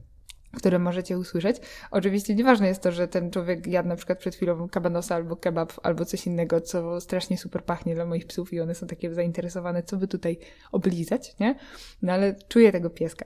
które 0.55 0.79
możecie 0.79 1.19
usłyszeć. 1.19 1.57
Oczywiście 1.91 2.35
nieważne 2.35 2.67
jest 2.69 2.83
to, 2.83 2.93
że 2.93 3.09
ten 3.09 3.31
człowiek 3.31 3.67
jadł 3.67 3.89
na 3.89 3.97
przykład 3.97 4.19
przed 4.19 4.35
chwilą 4.35 4.69
kabanosa 4.69 5.15
albo 5.15 5.37
kebab 5.37 5.73
albo 5.83 6.05
coś 6.05 6.27
innego, 6.27 6.61
co 6.61 7.01
strasznie 7.01 7.39
super 7.39 7.65
pachnie 7.65 7.95
dla 7.95 8.05
moich 8.05 8.27
psów 8.27 8.53
i 8.53 8.61
one 8.61 8.75
są 8.75 8.87
takie 8.87 9.15
zainteresowane, 9.15 9.83
co 9.83 9.97
by 9.97 10.09
tutaj 10.09 10.39
oblizać, 10.73 11.39
nie? 11.41 11.59
No 12.03 12.13
ale 12.13 12.35
czuję 12.49 12.73
tego 12.73 12.91
pieska. 12.91 13.25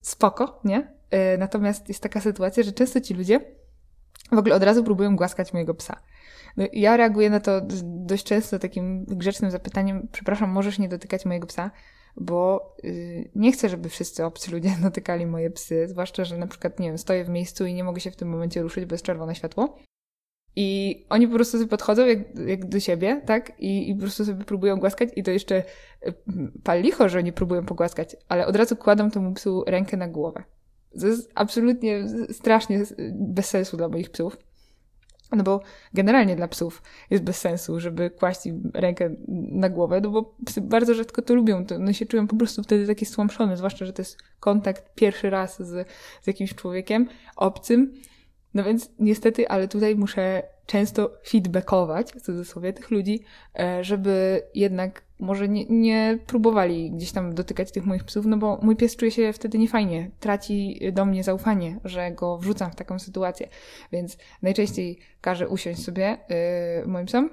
Spoko, 0.00 0.60
nie? 0.64 0.92
E, 1.10 1.38
natomiast 1.38 1.88
jest 1.88 2.02
taka 2.02 2.20
sytuacja, 2.20 2.62
że 2.62 2.72
często 2.72 3.00
ci 3.00 3.14
ludzie 3.14 3.40
w 4.32 4.38
ogóle 4.38 4.54
od 4.54 4.62
razu 4.62 4.84
próbują 4.84 5.16
głaskać 5.16 5.52
mojego 5.52 5.74
psa. 5.74 6.02
No, 6.56 6.64
ja 6.72 6.96
reaguję 6.96 7.30
na 7.30 7.40
to 7.40 7.60
dość 7.82 8.24
często 8.24 8.58
takim 8.58 9.04
grzecznym 9.04 9.50
zapytaniem, 9.50 10.08
przepraszam, 10.12 10.50
możesz 10.50 10.78
nie 10.78 10.88
dotykać 10.88 11.24
mojego 11.24 11.46
psa? 11.46 11.70
Bo 12.16 12.74
yy, 12.82 13.30
nie 13.34 13.52
chcę, 13.52 13.68
żeby 13.68 13.88
wszyscy 13.88 14.24
obcy 14.24 14.50
ludzie 14.50 14.70
dotykali 14.82 15.26
moje 15.26 15.50
psy, 15.50 15.88
zwłaszcza, 15.88 16.24
że 16.24 16.38
na 16.38 16.46
przykład, 16.46 16.80
nie 16.80 16.88
wiem, 16.88 16.98
stoję 16.98 17.24
w 17.24 17.28
miejscu 17.28 17.66
i 17.66 17.74
nie 17.74 17.84
mogę 17.84 18.00
się 18.00 18.10
w 18.10 18.16
tym 18.16 18.28
momencie 18.28 18.62
ruszyć, 18.62 18.90
jest 18.92 19.04
czerwone 19.04 19.34
światło. 19.34 19.78
I 20.58 21.04
oni 21.08 21.28
po 21.28 21.34
prostu 21.34 21.58
sobie 21.58 21.68
podchodzą 21.68 22.06
jak, 22.06 22.18
jak 22.46 22.68
do 22.68 22.80
siebie, 22.80 23.22
tak? 23.26 23.52
I, 23.58 23.90
I 23.90 23.94
po 23.94 24.00
prostu 24.00 24.24
sobie 24.24 24.44
próbują 24.44 24.76
głaskać 24.76 25.08
i 25.16 25.22
to 25.22 25.30
jeszcze 25.30 25.62
y, 26.06 26.14
pal 26.64 26.82
licho, 26.82 27.08
że 27.08 27.18
oni 27.18 27.32
próbują 27.32 27.66
pogłaskać, 27.66 28.16
ale 28.28 28.46
od 28.46 28.56
razu 28.56 28.76
kładą 28.76 29.10
temu 29.10 29.34
psu 29.34 29.64
rękę 29.66 29.96
na 29.96 30.08
głowę. 30.08 30.44
To 31.00 31.06
jest 31.06 31.30
absolutnie 31.34 32.04
strasznie 32.32 32.84
bez 33.12 33.46
sensu 33.48 33.76
dla 33.76 33.88
moich 33.88 34.10
psów. 34.10 34.36
No 35.36 35.44
bo 35.44 35.60
generalnie 35.94 36.36
dla 36.36 36.48
psów 36.48 36.82
jest 37.10 37.24
bez 37.24 37.38
sensu, 37.38 37.80
żeby 37.80 38.10
kłaść 38.10 38.46
im 38.46 38.70
rękę 38.74 39.10
na 39.52 39.68
głowę, 39.68 40.00
no 40.00 40.10
bo 40.10 40.34
psy 40.46 40.60
bardzo 40.60 40.94
rzadko 40.94 41.22
to 41.22 41.34
lubią. 41.34 41.66
To 41.66 41.74
one 41.74 41.94
się 41.94 42.06
czują 42.06 42.26
po 42.26 42.36
prostu 42.36 42.62
wtedy 42.62 42.86
takie 42.86 43.06
stłamszone, 43.06 43.56
zwłaszcza, 43.56 43.86
że 43.86 43.92
to 43.92 44.02
jest 44.02 44.18
kontakt 44.40 44.94
pierwszy 44.94 45.30
raz 45.30 45.62
z, 45.62 45.88
z 46.22 46.26
jakimś 46.26 46.54
człowiekiem 46.54 47.08
obcym. 47.36 47.94
No 48.54 48.64
więc 48.64 48.90
niestety, 48.98 49.48
ale 49.48 49.68
tutaj 49.68 49.96
muszę 49.96 50.42
często 50.66 51.12
feedbackować, 51.28 52.12
w 52.12 52.20
cudzysłowie, 52.20 52.72
tych 52.72 52.90
ludzi, 52.90 53.24
e, 53.58 53.84
żeby 53.84 54.42
jednak 54.54 55.05
może 55.18 55.48
nie, 55.48 55.64
nie 55.68 56.18
próbowali 56.26 56.90
gdzieś 56.90 57.12
tam 57.12 57.34
dotykać 57.34 57.72
tych 57.72 57.86
moich 57.86 58.04
psów, 58.04 58.26
no 58.26 58.36
bo 58.36 58.58
mój 58.62 58.76
pies 58.76 58.96
czuje 58.96 59.10
się 59.10 59.32
wtedy 59.32 59.58
niefajnie, 59.58 60.10
traci 60.20 60.80
do 60.92 61.04
mnie 61.04 61.24
zaufanie, 61.24 61.80
że 61.84 62.12
go 62.12 62.38
wrzucam 62.38 62.72
w 62.72 62.74
taką 62.74 62.98
sytuację. 62.98 63.48
Więc 63.92 64.18
najczęściej 64.42 64.98
każę 65.20 65.48
usiąść 65.48 65.84
sobie 65.84 66.18
yy, 66.82 66.86
moim 66.86 67.06
psom 67.06 67.30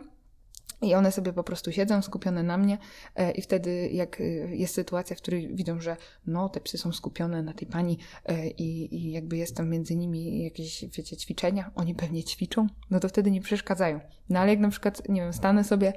i 0.84 0.96
one 0.96 1.12
sobie 1.12 1.34
po 1.34 1.44
prostu 1.44 1.72
siedzą 1.72 2.02
skupione 2.02 2.44
na 2.44 2.58
mnie 2.58 2.78
e, 3.16 3.32
i 3.32 3.42
wtedy 3.42 3.90
jak 3.94 4.22
e, 4.22 4.24
jest 4.56 4.74
sytuacja, 4.74 5.16
w 5.16 5.20
której 5.20 5.56
widzą, 5.56 5.82
że 5.82 5.98
no 6.28 6.50
te 6.50 6.62
psy 6.62 6.78
są 6.78 6.92
skupione 6.92 7.44
na 7.44 7.54
tej 7.54 7.68
pani 7.68 7.98
e, 8.26 8.48
i, 8.48 8.96
i 8.96 9.12
jakby 9.12 9.38
jestem 9.38 9.70
między 9.70 9.96
nimi 9.96 10.44
jakieś, 10.44 10.86
wiecie, 10.98 11.18
ćwiczenia, 11.18 11.72
oni 11.76 11.96
pewnie 11.96 12.24
ćwiczą, 12.24 12.68
no 12.90 13.00
to 13.00 13.10
wtedy 13.10 13.32
nie 13.32 13.42
przeszkadzają. 13.42 14.00
No 14.30 14.40
ale 14.40 14.52
jak 14.52 14.60
na 14.60 14.70
przykład, 14.70 15.10
nie 15.10 15.22
wiem, 15.22 15.34
stanę 15.34 15.64
sobie 15.64 15.94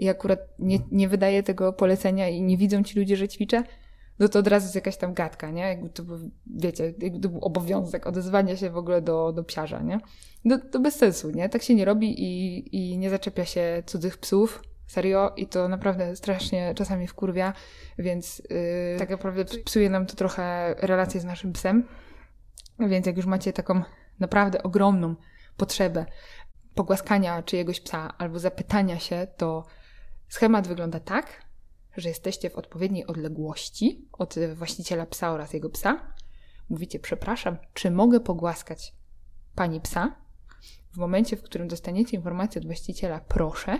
i 0.00 0.08
akurat 0.08 0.40
nie, 0.58 0.78
nie 0.92 1.08
wydaję 1.08 1.42
tego 1.42 1.72
polecenia 1.72 2.28
i 2.28 2.42
nie 2.42 2.56
widzą 2.56 2.82
ci 2.82 2.98
ludzie, 2.98 3.16
że 3.16 3.28
ćwiczę, 3.28 3.62
no 4.18 4.28
to 4.28 4.38
od 4.38 4.46
razu 4.46 4.64
jest 4.64 4.74
jakaś 4.74 4.96
tam 4.96 5.14
gadka, 5.14 5.50
nie? 5.50 5.62
Jakby 5.62 5.88
to 5.90 6.02
był, 6.02 6.30
wiecie, 6.46 6.94
jakby 6.98 7.20
to 7.20 7.28
był 7.28 7.40
obowiązek 7.40 8.06
odezwania 8.06 8.56
się 8.56 8.70
w 8.70 8.76
ogóle 8.76 9.02
do, 9.02 9.32
do 9.32 9.44
psiarza, 9.44 9.82
nie? 9.82 10.00
No 10.44 10.58
to 10.72 10.80
bez 10.80 10.96
sensu, 10.96 11.30
nie? 11.30 11.48
Tak 11.48 11.62
się 11.62 11.74
nie 11.74 11.84
robi 11.84 12.22
i, 12.22 12.64
i 12.76 12.98
nie 12.98 13.10
zaczepia 13.10 13.44
się 13.44 13.82
cudzych 13.86 14.18
psów, 14.18 14.62
serio, 14.86 15.32
i 15.36 15.46
to 15.46 15.68
naprawdę 15.68 16.16
strasznie 16.16 16.74
czasami 16.74 17.06
wkurwia, 17.06 17.52
więc 17.98 18.38
yy, 18.38 18.98
tak 18.98 19.10
naprawdę 19.10 19.44
psuje 19.44 19.90
nam 19.90 20.06
to 20.06 20.16
trochę 20.16 20.74
relacje 20.78 21.20
z 21.20 21.24
naszym 21.24 21.52
psem, 21.52 21.88
więc 22.78 23.06
jak 23.06 23.16
już 23.16 23.26
macie 23.26 23.52
taką 23.52 23.82
naprawdę 24.20 24.62
ogromną 24.62 25.14
potrzebę 25.56 26.06
pogłaskania 26.74 27.42
czyjegoś 27.42 27.80
psa 27.80 28.14
albo 28.18 28.38
zapytania 28.38 28.98
się, 28.98 29.26
to 29.36 29.64
schemat 30.30 30.68
wygląda 30.68 31.00
tak, 31.00 31.42
że 31.96 32.08
jesteście 32.08 32.50
w 32.50 32.56
odpowiedniej 32.56 33.06
odległości 33.06 34.08
od 34.12 34.34
właściciela 34.54 35.06
psa 35.06 35.32
oraz 35.32 35.52
jego 35.52 35.70
psa. 35.70 36.14
Mówicie, 36.68 36.98
przepraszam, 36.98 37.56
czy 37.74 37.90
mogę 37.90 38.20
pogłaskać 38.20 38.94
pani 39.54 39.80
psa? 39.80 40.16
W 40.92 40.96
momencie, 40.96 41.36
w 41.36 41.42
którym 41.42 41.68
dostaniecie 41.68 42.16
informację 42.16 42.60
od 42.60 42.66
właściciela, 42.66 43.20
proszę, 43.20 43.78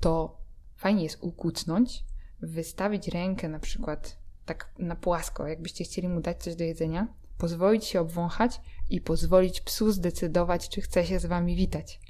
to 0.00 0.38
fajnie 0.76 1.02
jest 1.02 1.18
ukucnąć, 1.20 2.04
wystawić 2.40 3.08
rękę 3.08 3.48
na 3.48 3.58
przykład 3.58 4.18
tak 4.46 4.74
na 4.78 4.96
płasko, 4.96 5.46
jakbyście 5.46 5.84
chcieli 5.84 6.08
mu 6.08 6.20
dać 6.20 6.42
coś 6.42 6.56
do 6.56 6.64
jedzenia, 6.64 7.14
pozwolić 7.38 7.84
się 7.84 8.00
obwąchać 8.00 8.60
i 8.90 9.00
pozwolić 9.00 9.60
psu 9.60 9.92
zdecydować, 9.92 10.68
czy 10.68 10.80
chce 10.80 11.06
się 11.06 11.20
z 11.20 11.26
wami 11.26 11.56
witać. 11.56 12.00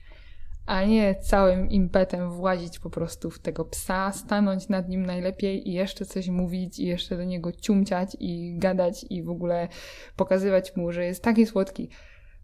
A 0.66 0.84
nie 0.84 1.14
całym 1.14 1.70
impetem 1.70 2.30
włazić 2.30 2.78
po 2.78 2.90
prostu 2.90 3.30
w 3.30 3.38
tego 3.38 3.64
psa, 3.64 4.12
stanąć 4.12 4.68
nad 4.68 4.88
nim 4.88 5.06
najlepiej 5.06 5.68
i 5.68 5.72
jeszcze 5.72 6.04
coś 6.04 6.28
mówić, 6.28 6.78
i 6.78 6.86
jeszcze 6.86 7.16
do 7.16 7.24
niego 7.24 7.52
ciumciać 7.52 8.16
i 8.20 8.58
gadać 8.58 9.06
i 9.10 9.22
w 9.22 9.30
ogóle 9.30 9.68
pokazywać 10.16 10.76
mu, 10.76 10.92
że 10.92 11.04
jest 11.04 11.22
taki 11.22 11.46
słodki. 11.46 11.88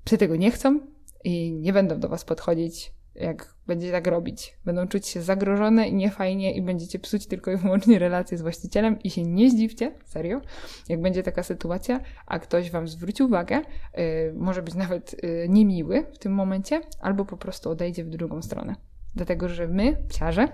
Psy 0.05 0.19
tego 0.19 0.37
nie 0.37 0.51
chcą 0.51 0.81
i 1.25 1.53
nie 1.53 1.73
będą 1.73 2.01
do 2.01 2.09
was 2.09 2.25
podchodzić 2.25 2.93
jak 3.15 3.55
będziecie 3.67 3.93
tak 3.93 4.07
robić. 4.07 4.57
Będą 4.65 4.89
czuć 4.89 5.07
się 5.07 5.23
zagrożone 5.23 5.89
i 5.89 5.95
niefajnie 5.95 6.55
i 6.55 6.63
będziecie 6.63 6.99
psuć 6.99 7.27
tylko 7.27 7.53
i 7.53 7.57
wyłącznie 7.57 7.99
relacje 7.99 8.39
z 8.39 8.43
właścicielem 8.43 9.03
i 9.03 9.11
się 9.11 9.23
nie 9.23 9.51
zdziwcie, 9.51 9.93
serio, 10.05 10.41
jak 10.89 11.01
będzie 11.01 11.23
taka 11.23 11.43
sytuacja, 11.43 12.01
a 12.27 12.39
ktoś 12.39 12.71
wam 12.71 12.89
zwróci 12.89 13.23
uwagę, 13.23 13.57
yy, 13.57 14.03
może 14.37 14.63
być 14.63 14.75
nawet 14.75 15.23
yy, 15.23 15.47
niemiły 15.49 16.07
w 16.13 16.19
tym 16.19 16.33
momencie, 16.33 16.81
albo 17.01 17.25
po 17.25 17.37
prostu 17.37 17.71
odejdzie 17.71 18.05
w 18.05 18.09
drugą 18.09 18.43
stronę. 18.43 18.77
Dlatego, 19.15 19.49
że 19.49 19.69
my, 19.69 19.97
psiarze, 20.09 20.49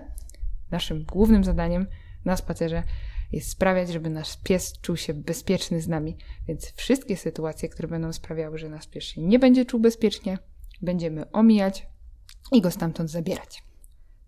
naszym 0.70 1.04
głównym 1.04 1.44
zadaniem 1.44 1.86
na 2.24 2.36
spacerze 2.36 2.82
jest 3.32 3.50
sprawiać, 3.50 3.88
żeby 3.88 4.10
nasz 4.10 4.36
pies 4.42 4.80
czuł 4.80 4.96
się 4.96 5.14
bezpieczny 5.14 5.80
z 5.80 5.88
nami. 5.88 6.16
Więc 6.48 6.72
wszystkie 6.72 7.16
sytuacje, 7.16 7.68
które 7.68 7.88
będą 7.88 8.12
sprawiały, 8.12 8.58
że 8.58 8.68
nasz 8.68 8.88
pies 8.88 9.04
się 9.04 9.20
nie 9.20 9.38
będzie 9.38 9.64
czuł 9.64 9.80
bezpiecznie, 9.80 10.38
będziemy 10.82 11.30
omijać, 11.30 11.86
i 12.52 12.60
go 12.60 12.70
stamtąd 12.70 13.10
zabierać. 13.10 13.62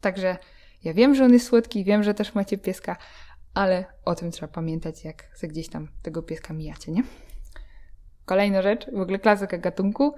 Także 0.01 0.37
ja 0.85 0.95
wiem, 0.95 1.15
że 1.15 1.25
on 1.25 1.33
jest 1.33 1.47
słodki, 1.47 1.85
wiem, 1.85 2.03
że 2.03 2.15
też 2.15 2.35
macie 2.35 2.59
pieska, 2.59 2.97
ale 3.55 3.85
o 4.05 4.15
tym 4.15 4.31
trzeba 4.31 4.53
pamiętać, 4.53 5.05
jak 5.05 5.31
se 5.35 5.49
gdzieś 5.49 5.69
tam 5.69 5.89
tego 6.03 6.23
pieska 6.23 6.55
mijacie, 6.55 6.93
nie? 6.93 7.03
Kolejna 8.25 8.63
rzecz, 8.63 8.87
w 8.93 9.01
ogóle 9.01 9.19
klasyka 9.19 9.59
gatunku. 9.59 10.15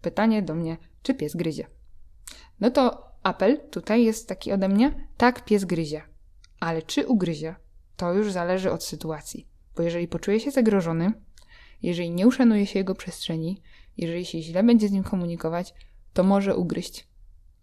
Pytanie 0.00 0.42
do 0.42 0.54
mnie, 0.54 0.76
czy 1.02 1.14
pies 1.14 1.36
gryzie? 1.36 1.66
No 2.60 2.70
to 2.70 3.10
apel 3.22 3.60
tutaj 3.70 4.04
jest 4.04 4.28
taki 4.28 4.52
ode 4.52 4.68
mnie, 4.68 5.08
tak, 5.16 5.44
pies 5.44 5.64
gryzie. 5.64 6.02
Ale 6.60 6.82
czy 6.82 7.06
ugryzie, 7.06 7.54
to 7.96 8.12
już 8.12 8.32
zależy 8.32 8.72
od 8.72 8.84
sytuacji. 8.84 9.48
Bo 9.76 9.82
jeżeli 9.82 10.08
poczuje 10.08 10.40
się 10.40 10.50
zagrożony, 10.50 11.12
jeżeli 11.82 12.10
nie 12.10 12.26
uszanuje 12.26 12.66
się 12.66 12.78
jego 12.78 12.94
przestrzeni, 12.94 13.62
jeżeli 13.96 14.24
się 14.24 14.42
źle 14.42 14.62
będzie 14.62 14.88
z 14.88 14.92
nim 14.92 15.04
komunikować, 15.04 15.74
to 16.12 16.24
może 16.24 16.56
ugryźć. 16.56 17.08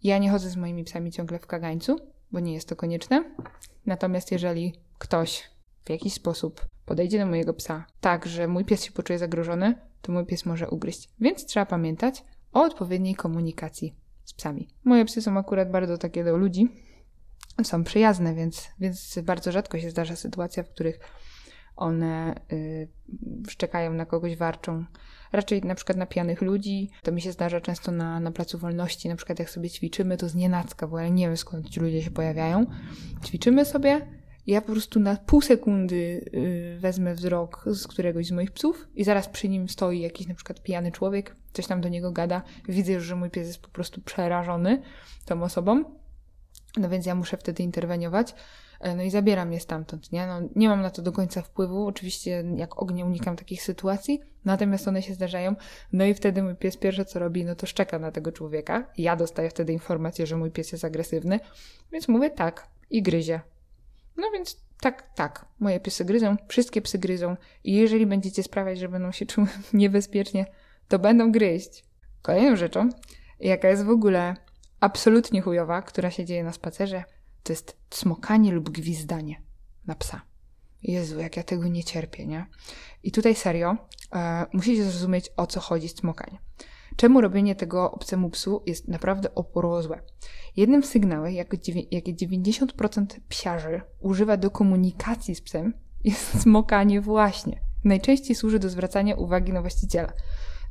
Ja 0.02 0.18
nie 0.18 0.30
chodzę 0.30 0.50
z 0.50 0.56
moimi 0.56 0.84
psami 0.84 1.12
ciągle 1.12 1.38
w 1.38 1.46
kagańcu, 1.46 1.96
bo 2.32 2.40
nie 2.40 2.54
jest 2.54 2.68
to 2.68 2.76
konieczne. 2.76 3.24
Natomiast 3.86 4.32
jeżeli 4.32 4.72
ktoś 4.98 5.50
w 5.84 5.90
jakiś 5.90 6.12
sposób 6.12 6.66
podejdzie 6.86 7.18
do 7.18 7.26
mojego 7.26 7.54
psa 7.54 7.86
tak, 8.00 8.26
że 8.26 8.48
mój 8.48 8.64
pies 8.64 8.84
się 8.84 8.92
poczuje 8.92 9.18
zagrożony, 9.18 9.74
to 10.02 10.12
mój 10.12 10.26
pies 10.26 10.46
może 10.46 10.70
ugryźć. 10.70 11.08
Więc 11.20 11.46
trzeba 11.46 11.66
pamiętać 11.66 12.24
o 12.52 12.62
odpowiedniej 12.62 13.14
komunikacji 13.14 13.96
z 14.24 14.32
psami. 14.32 14.68
Moje 14.84 15.04
psy 15.04 15.22
są 15.22 15.38
akurat 15.38 15.70
bardzo 15.70 15.98
takie 15.98 16.24
do 16.24 16.36
ludzi, 16.36 16.68
są 17.62 17.84
przyjazne, 17.84 18.34
więc, 18.34 18.68
więc 18.80 19.18
bardzo 19.22 19.52
rzadko 19.52 19.78
się 19.78 19.90
zdarza 19.90 20.16
sytuacja, 20.16 20.62
w 20.62 20.68
których 20.68 20.98
one 21.76 22.34
y, 22.52 22.88
szczekają 23.48 23.92
na 23.92 24.06
kogoś, 24.06 24.36
warczą 24.36 24.84
raczej 25.32 25.62
na 25.62 25.74
przykład 25.74 25.98
na 25.98 26.06
pijanych 26.06 26.42
ludzi. 26.42 26.90
To 27.02 27.12
mi 27.12 27.20
się 27.20 27.32
zdarza 27.32 27.60
często 27.60 27.92
na, 27.92 28.20
na 28.20 28.32
Placu 28.32 28.58
Wolności, 28.58 29.08
na 29.08 29.16
przykład 29.16 29.38
jak 29.38 29.50
sobie 29.50 29.70
ćwiczymy, 29.70 30.16
to 30.16 30.28
z 30.28 30.34
nienacka, 30.34 30.86
bo 30.86 30.98
ja 30.98 31.08
nie 31.08 31.26
wiem 31.26 31.36
skąd 31.36 31.70
ci 31.70 31.80
ludzie 31.80 32.02
się 32.02 32.10
pojawiają. 32.10 32.66
Ćwiczymy 33.24 33.64
sobie, 33.64 34.06
ja 34.46 34.60
po 34.60 34.72
prostu 34.72 35.00
na 35.00 35.16
pół 35.16 35.40
sekundy 35.40 36.30
yy, 36.32 36.78
wezmę 36.80 37.14
wzrok 37.14 37.64
z 37.66 37.86
któregoś 37.86 38.26
z 38.26 38.30
moich 38.30 38.50
psów 38.50 38.88
i 38.94 39.04
zaraz 39.04 39.28
przy 39.28 39.48
nim 39.48 39.68
stoi 39.68 40.00
jakiś 40.00 40.26
na 40.26 40.34
przykład 40.34 40.62
pijany 40.62 40.92
człowiek, 40.92 41.36
coś 41.52 41.66
tam 41.66 41.80
do 41.80 41.88
niego 41.88 42.12
gada. 42.12 42.42
Widzę 42.68 43.00
że 43.00 43.16
mój 43.16 43.30
pies 43.30 43.46
jest 43.46 43.62
po 43.62 43.68
prostu 43.68 44.00
przerażony 44.00 44.82
tą 45.24 45.42
osobą. 45.42 45.84
No 46.76 46.88
więc 46.88 47.06
ja 47.06 47.14
muszę 47.14 47.36
wtedy 47.36 47.62
interweniować. 47.62 48.34
E, 48.82 48.96
no 48.96 49.02
i 49.02 49.10
zabiera 49.10 49.44
mnie 49.44 49.60
stamtąd, 49.60 50.12
nie? 50.12 50.26
No, 50.26 50.40
nie 50.56 50.68
mam 50.68 50.82
na 50.82 50.90
to 50.90 51.02
do 51.02 51.12
końca 51.12 51.42
wpływu, 51.42 51.86
oczywiście 51.86 52.44
jak 52.56 52.82
ognia 52.82 53.04
unikam 53.04 53.36
takich 53.36 53.62
sytuacji, 53.62 54.20
natomiast 54.44 54.88
one 54.88 55.02
się 55.02 55.14
zdarzają, 55.14 55.54
no 55.92 56.04
i 56.04 56.14
wtedy 56.14 56.42
mój 56.42 56.54
pies 56.54 56.76
pierwsze 56.76 57.04
co 57.04 57.18
robi, 57.18 57.44
no 57.44 57.54
to 57.54 57.66
szczeka 57.66 57.98
na 57.98 58.12
tego 58.12 58.32
człowieka, 58.32 58.92
ja 58.98 59.16
dostaję 59.16 59.50
wtedy 59.50 59.72
informację, 59.72 60.26
że 60.26 60.36
mój 60.36 60.50
pies 60.50 60.72
jest 60.72 60.84
agresywny, 60.84 61.40
więc 61.92 62.08
mówię 62.08 62.30
tak 62.30 62.68
i 62.90 63.02
gryzie. 63.02 63.40
No 64.16 64.30
więc 64.32 64.60
tak, 64.80 65.14
tak, 65.14 65.46
moje 65.60 65.80
psy 65.80 66.04
gryzą, 66.04 66.36
wszystkie 66.48 66.82
psy 66.82 66.98
gryzą 66.98 67.36
i 67.64 67.72
jeżeli 67.72 68.06
będziecie 68.06 68.42
sprawiać, 68.42 68.78
że 68.78 68.88
będą 68.88 69.12
się 69.12 69.26
czuły 69.26 69.46
niebezpiecznie, 69.72 70.46
to 70.88 70.98
będą 70.98 71.32
gryźć. 71.32 71.84
Kolejną 72.22 72.56
rzeczą, 72.56 72.88
jaka 73.40 73.68
jest 73.68 73.84
w 73.84 73.90
ogóle 73.90 74.36
absolutnie 74.80 75.40
chujowa, 75.40 75.82
która 75.82 76.10
się 76.10 76.24
dzieje 76.24 76.44
na 76.44 76.52
spacerze, 76.52 77.04
to 77.42 77.52
jest 77.52 77.76
smokanie 77.90 78.52
lub 78.52 78.70
gwizdanie 78.70 79.42
na 79.86 79.94
psa. 79.94 80.22
Jezu, 80.82 81.20
jak 81.20 81.36
ja 81.36 81.42
tego 81.42 81.68
nie 81.68 81.84
cierpię, 81.84 82.26
nie? 82.26 82.46
I 83.02 83.12
tutaj 83.12 83.34
serio, 83.34 83.76
e, 84.14 84.46
musicie 84.52 84.84
zrozumieć, 84.84 85.30
o 85.36 85.46
co 85.46 85.60
chodzi 85.60 85.88
z. 85.88 86.38
Czemu 86.96 87.20
robienie 87.20 87.54
tego 87.54 87.92
obcemu 87.92 88.30
psu 88.30 88.62
jest 88.66 88.88
naprawdę 88.88 89.34
oporozłe? 89.34 90.00
Jednym 90.56 90.82
z 90.82 90.88
sygnałów, 90.88 91.30
jakie 91.90 92.14
90% 92.14 93.06
psiarzy 93.28 93.80
używa 94.00 94.36
do 94.36 94.50
komunikacji 94.50 95.34
z 95.34 95.40
psem, 95.40 95.74
jest 96.04 96.40
smokanie 96.42 97.00
właśnie. 97.00 97.60
Najczęściej 97.84 98.36
służy 98.36 98.58
do 98.58 98.68
zwracania 98.68 99.14
uwagi 99.14 99.52
na 99.52 99.60
właściciela. 99.60 100.12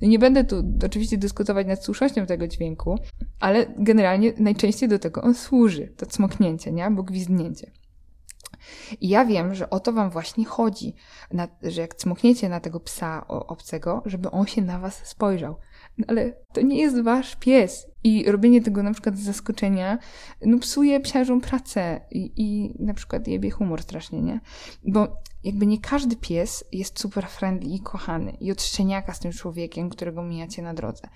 No 0.01 0.08
nie 0.08 0.20
będę 0.20 0.43
tu 0.43 0.63
oczywiście 0.86 1.17
dyskutować 1.17 1.67
nad 1.67 1.84
słusznością 1.84 2.25
tego 2.25 2.48
dźwięku, 2.48 3.00
ale 3.39 3.65
generalnie 3.77 4.34
najczęściej 4.38 4.89
do 4.89 5.00
tego 5.00 5.22
on 5.22 5.34
służy, 5.34 5.93
to 5.98 6.05
cmoknięcie, 6.05 6.72
nie? 6.72 6.86
Albo 6.86 7.03
gwizdnięcie. 7.03 7.72
I 9.01 9.10
ja 9.10 9.25
wiem, 9.25 9.55
że 9.55 9.70
o 9.70 9.79
to 9.79 9.93
wam 9.93 10.10
właśnie 10.10 10.46
chodzi, 10.46 10.96
na, 11.31 11.48
że 11.63 11.81
jak 11.81 11.96
cmokniecie 11.96 12.50
na 12.50 12.60
tego 12.60 12.79
psa 12.79 13.27
obcego, 13.27 14.01
żeby 14.05 14.31
on 14.31 14.48
się 14.48 14.62
na 14.62 14.79
was 14.79 15.08
spojrzał. 15.08 15.55
Ale 16.08 16.34
to 16.53 16.62
nie 16.62 16.81
jest 16.81 17.01
wasz 17.01 17.36
pies. 17.36 17.88
I 18.03 18.31
robienie 18.31 18.62
tego 18.62 18.84
na 18.84 18.93
przykład 18.93 19.17
z 19.17 19.24
zaskoczenia, 19.24 19.98
no 20.46 20.60
psuje 20.60 21.00
pracę 21.41 22.01
i, 22.12 22.31
i 22.36 22.74
na 22.79 22.93
przykład 22.93 23.27
jebie 23.27 23.51
humor 23.51 23.81
strasznie, 23.81 24.22
nie? 24.22 24.39
Bo 24.88 25.08
jakby 25.43 25.65
nie 25.65 25.79
każdy 25.79 26.15
pies 26.15 26.63
jest 26.72 27.00
super 27.00 27.27
friendly 27.27 27.70
i 27.70 27.79
kochany 27.79 28.31
i 28.31 28.51
od 28.51 28.62
szczeniaka 28.62 29.13
z 29.13 29.20
tym 29.20 29.31
człowiekiem, 29.31 29.89
którego 29.89 30.24
mijacie 30.24 30.62
na 30.62 30.74
drodze. 30.74 31.08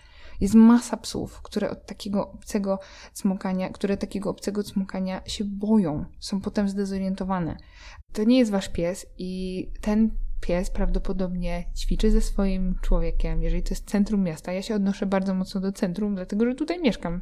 Jest 0.41 0.53
masa 0.53 0.97
psów, 0.97 1.41
które 1.41 1.69
od 1.69 1.85
takiego 1.85 2.31
obcego 2.31 2.79
cmokania, 3.13 3.69
które 3.69 3.97
takiego 3.97 4.29
obcego 4.29 4.63
cmokania 4.63 5.21
się 5.25 5.43
boją, 5.45 6.05
są 6.19 6.41
potem 6.41 6.69
zdezorientowane. 6.69 7.57
To 8.13 8.23
nie 8.23 8.37
jest 8.37 8.51
wasz 8.51 8.69
pies 8.69 9.05
i 9.17 9.63
ten 9.81 10.11
pies 10.45 10.69
prawdopodobnie 10.69 11.65
ćwiczy 11.75 12.11
ze 12.11 12.21
swoim 12.21 12.75
człowiekiem, 12.81 13.43
jeżeli 13.43 13.63
to 13.63 13.69
jest 13.69 13.89
centrum 13.89 14.23
miasta. 14.23 14.53
Ja 14.53 14.61
się 14.61 14.75
odnoszę 14.75 15.05
bardzo 15.05 15.33
mocno 15.33 15.61
do 15.61 15.71
centrum, 15.71 16.15
dlatego 16.15 16.45
że 16.45 16.55
tutaj 16.55 16.81
mieszkam. 16.81 17.21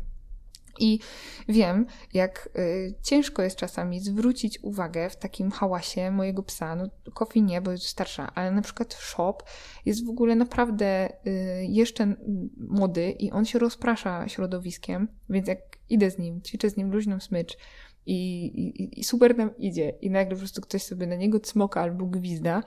I 0.80 1.00
wiem, 1.48 1.86
jak 2.14 2.50
y, 2.58 2.94
ciężko 3.02 3.42
jest 3.42 3.56
czasami 3.56 4.00
zwrócić 4.00 4.60
uwagę 4.64 5.10
w 5.10 5.16
takim 5.16 5.52
hałasie 5.52 6.12
mojego 6.12 6.44
psa. 6.44 6.76
No, 6.76 6.90
Kofi 7.14 7.42
nie, 7.42 7.62
bo 7.62 7.72
jest 7.72 7.86
starsza, 7.86 8.32
ale 8.36 8.52
na 8.52 8.62
przykład 8.62 8.94
Shop 8.94 9.38
jest 9.86 10.06
w 10.06 10.10
ogóle 10.10 10.36
naprawdę 10.36 11.10
y, 11.28 11.66
jeszcze 11.70 12.16
młody 12.58 13.12
i 13.12 13.32
on 13.32 13.46
się 13.46 13.60
rozprasza 13.60 14.28
środowiskiem, 14.28 15.08
więc 15.30 15.48
jak 15.48 15.60
idę 15.90 16.12
z 16.12 16.18
nim, 16.18 16.42
ćwiczę 16.42 16.70
z 16.70 16.78
nim 16.78 16.92
luźną 16.92 17.20
smycz, 17.20 17.58
I, 18.06 18.46
i, 18.46 19.00
I 19.00 19.04
super 19.04 19.38
nam 19.38 19.58
idzie. 19.58 19.90
I 20.02 20.10
nagle 20.10 20.36
po 20.36 20.40
prostu 20.40 20.62
ktoś 20.62 20.84
sobie 20.84 21.08
na 21.08 21.16
niego 21.16 21.40
cmoka 21.40 21.82
albo 21.82 22.06
gwizda. 22.06 22.64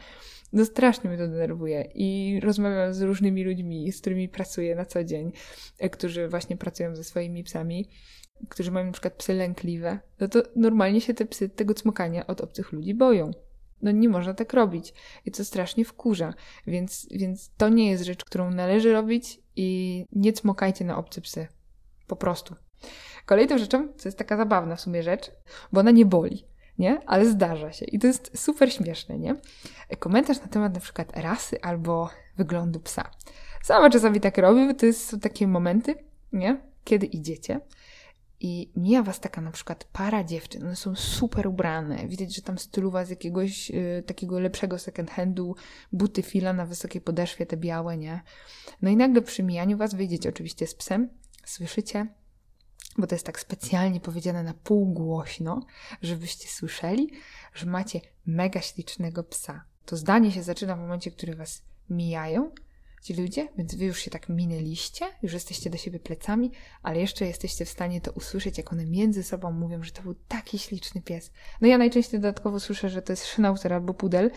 No 0.53 0.65
strasznie 0.65 1.11
mnie 1.11 1.19
to 1.19 1.29
denerwuje. 1.29 1.91
I 1.95 2.41
rozmawiam 2.43 2.95
z 2.95 3.03
różnymi 3.03 3.45
ludźmi, 3.45 3.93
z 3.93 4.01
którymi 4.01 4.29
pracuję 4.29 4.75
na 4.75 4.85
co 4.85 5.05
dzień, 5.05 5.33
e, 5.79 5.91
którzy 5.91 6.29
właśnie 6.29 6.57
pracują 6.57 6.97
ze 6.97 7.05
swoimi 7.05 7.45
psami, 7.45 7.89
którzy 8.49 8.71
mają 8.71 8.87
na 8.87 8.93
przykład 8.93 9.15
psy 9.15 9.35
lękliwe. 9.35 9.99
No 10.21 10.29
to 10.29 10.43
normalnie 10.57 11.01
się 11.01 11.15
te 11.15 11.27
psy 11.27 11.49
tego 11.49 11.75
cmokania 11.75 12.27
od 12.27 12.41
obcych 12.41 12.73
ludzi 12.73 12.95
boją. 12.95 13.31
No 13.83 13.91
nie 13.91 14.09
można 14.09 14.35
tak 14.35 14.53
robić. 14.53 14.95
I 15.25 15.31
to 15.31 15.45
strasznie 15.45 15.85
wkurza. 15.85 16.35
Więc, 16.67 17.07
więc 17.11 17.51
to 17.57 17.69
nie 17.69 17.91
jest 17.91 18.05
rzecz, 18.05 18.25
którą 18.25 18.51
należy 18.51 18.93
robić 18.93 19.41
i 19.57 20.05
nie 20.13 20.33
cmokajcie 20.33 20.85
na 20.85 20.99
obce 20.99 21.21
psy. 21.21 21.47
Po 22.07 22.17
prostu. 22.17 22.55
Kolejną 23.27 23.59
rzeczą, 23.59 23.89
co 23.97 24.09
jest 24.09 24.19
taka 24.19 24.37
zabawna 24.37 24.77
w 24.77 24.81
sumie 24.81 25.03
rzecz, 25.03 25.33
bo 25.73 25.81
ona 25.81 25.91
nie 25.91 26.07
boli, 26.07 26.45
nie? 26.79 27.01
Ale 27.07 27.27
zdarza 27.27 27.73
się. 27.73 27.85
I 27.85 27.99
to 27.99 28.07
jest 28.07 28.39
super 28.39 28.73
śmieszne, 28.73 29.19
nie? 29.19 29.37
Komentarz 29.99 30.41
na 30.41 30.49
temat 30.49 30.75
na 30.75 30.81
przykład 30.81 31.17
rasy 31.17 31.61
albo 31.63 32.11
wyglądu 32.37 32.81
psa. 32.81 33.11
Sama 33.63 33.91
czasami 33.91 34.21
tak 34.21 34.39
robię, 34.39 34.67
bo 34.67 34.75
to 34.75 34.93
są 34.93 35.21
takie 35.21 35.47
momenty, 35.47 35.95
nie? 36.33 36.61
Kiedy 36.85 37.07
idziecie 37.07 37.61
i 38.41 38.73
mija 38.77 39.03
was 39.03 39.21
taka 39.21 39.41
na 39.41 39.51
przykład 39.51 39.85
para 39.85 40.25
dziewczyn, 40.25 40.63
one 40.63 40.77
są 40.77 40.95
super 40.97 41.47
ubrane, 41.47 42.09
widać, 42.09 42.35
że 42.35 42.43
tam 42.43 42.59
styluwa 42.59 43.05
z 43.05 43.11
jakiegoś 43.11 43.71
y, 43.71 44.03
takiego 44.07 44.41
lepszego 44.41 44.79
second 44.79 45.11
handu, 45.11 45.57
buty 45.93 46.23
fila 46.23 46.53
na 46.53 46.67
wysokiej 46.67 47.01
podeszwie, 47.01 47.47
te 47.47 47.57
białe, 47.57 47.97
nie? 47.97 48.23
No 48.83 48.91
i 48.91 48.97
nagle 48.97 49.23
przy 49.23 49.43
mijaniu 49.43 49.77
was 49.77 49.95
wyjdziecie 49.95 50.29
oczywiście 50.29 50.67
z 50.67 50.75
psem, 50.75 51.09
słyszycie, 51.45 52.07
bo 52.99 53.07
to 53.07 53.15
jest 53.15 53.27
tak 53.27 53.41
specjalnie 53.41 54.01
powiedziane 54.01 54.43
na 54.43 54.55
pół 54.55 54.87
głośno, 54.87 55.67
żebyście 56.03 56.49
słyszeli, 56.49 57.11
że 57.55 57.67
macie 57.67 58.01
mega 58.27 58.61
ślicznego 58.61 59.25
psa. 59.25 59.65
To 59.85 59.97
zdanie 59.97 60.33
się 60.33 60.43
zaczyna 60.43 60.77
w 60.77 60.81
momencie, 60.81 61.11
w 61.11 61.17
którym 61.17 61.39
was 61.39 61.63
mijają 61.91 62.51
ci 63.07 63.15
ludzie, 63.15 63.49
więc 63.59 63.75
wy 63.75 63.85
już 63.85 63.99
się 63.99 64.11
tak 64.11 64.29
minęliście, 64.29 65.07
już 65.23 65.33
jesteście 65.33 65.71
do 65.71 65.77
siebie 65.77 66.01
plecami, 66.01 66.53
ale 66.83 67.01
jeszcze 67.01 67.27
jesteście 67.27 67.65
w 67.65 67.69
stanie 67.69 68.01
to 68.01 68.13
usłyszeć, 68.13 68.59
jak 68.59 68.73
one 68.73 68.87
między 68.87 69.23
sobą 69.23 69.53
mówią, 69.53 69.83
że 69.83 69.91
to 69.91 70.03
był 70.03 70.15
taki 70.29 70.59
śliczny 70.59 71.03
pies. 71.03 71.33
No 71.61 71.69
ja 71.69 71.79
najczęściej 71.79 72.21
dodatkowo 72.21 72.61
słyszę, 72.61 72.89
że 72.89 73.03
to 73.03 73.13
jest 73.13 73.25
schnauzer 73.25 73.73
albo 73.73 73.95
pudel, 73.95 74.31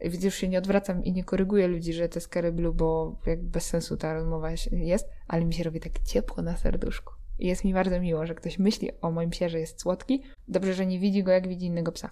więc 0.00 0.24
już 0.24 0.34
się 0.34 0.48
nie 0.48 0.58
odwracam 0.58 1.04
i 1.04 1.12
nie 1.12 1.24
koryguję 1.24 1.66
ludzi, 1.66 1.92
że 1.92 2.08
to 2.08 2.16
jest 2.18 2.28
Curry 2.28 2.52
Blue, 2.52 2.74
bo 2.74 3.16
jak 3.26 3.42
bez 3.42 3.66
sensu 3.66 3.96
ta 3.96 4.14
rozmowa 4.14 4.50
jest, 4.72 5.08
ale 5.26 5.44
mi 5.44 5.54
się 5.54 5.64
robi 5.64 5.80
tak 5.80 5.92
ciepło 6.04 6.42
na 6.42 6.56
serduszku. 6.56 7.17
Jest 7.38 7.64
mi 7.64 7.74
bardzo 7.74 8.00
miło, 8.00 8.26
że 8.26 8.34
ktoś 8.34 8.58
myśli 8.58 8.90
o 9.00 9.10
moim 9.10 9.30
psie, 9.30 9.48
że 9.48 9.60
jest 9.60 9.80
słodki. 9.80 10.22
Dobrze, 10.48 10.74
że 10.74 10.86
nie 10.86 10.98
widzi 10.98 11.22
go, 11.22 11.30
jak 11.30 11.48
widzi 11.48 11.66
innego 11.66 11.92
psa. 11.92 12.10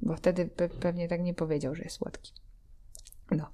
Bo 0.00 0.16
wtedy 0.16 0.46
pe 0.46 0.68
pewnie 0.68 1.08
tak 1.08 1.20
nie 1.20 1.34
powiedział, 1.34 1.74
że 1.74 1.82
jest 1.82 1.96
słodki. 1.96 2.32
No. 3.30 3.50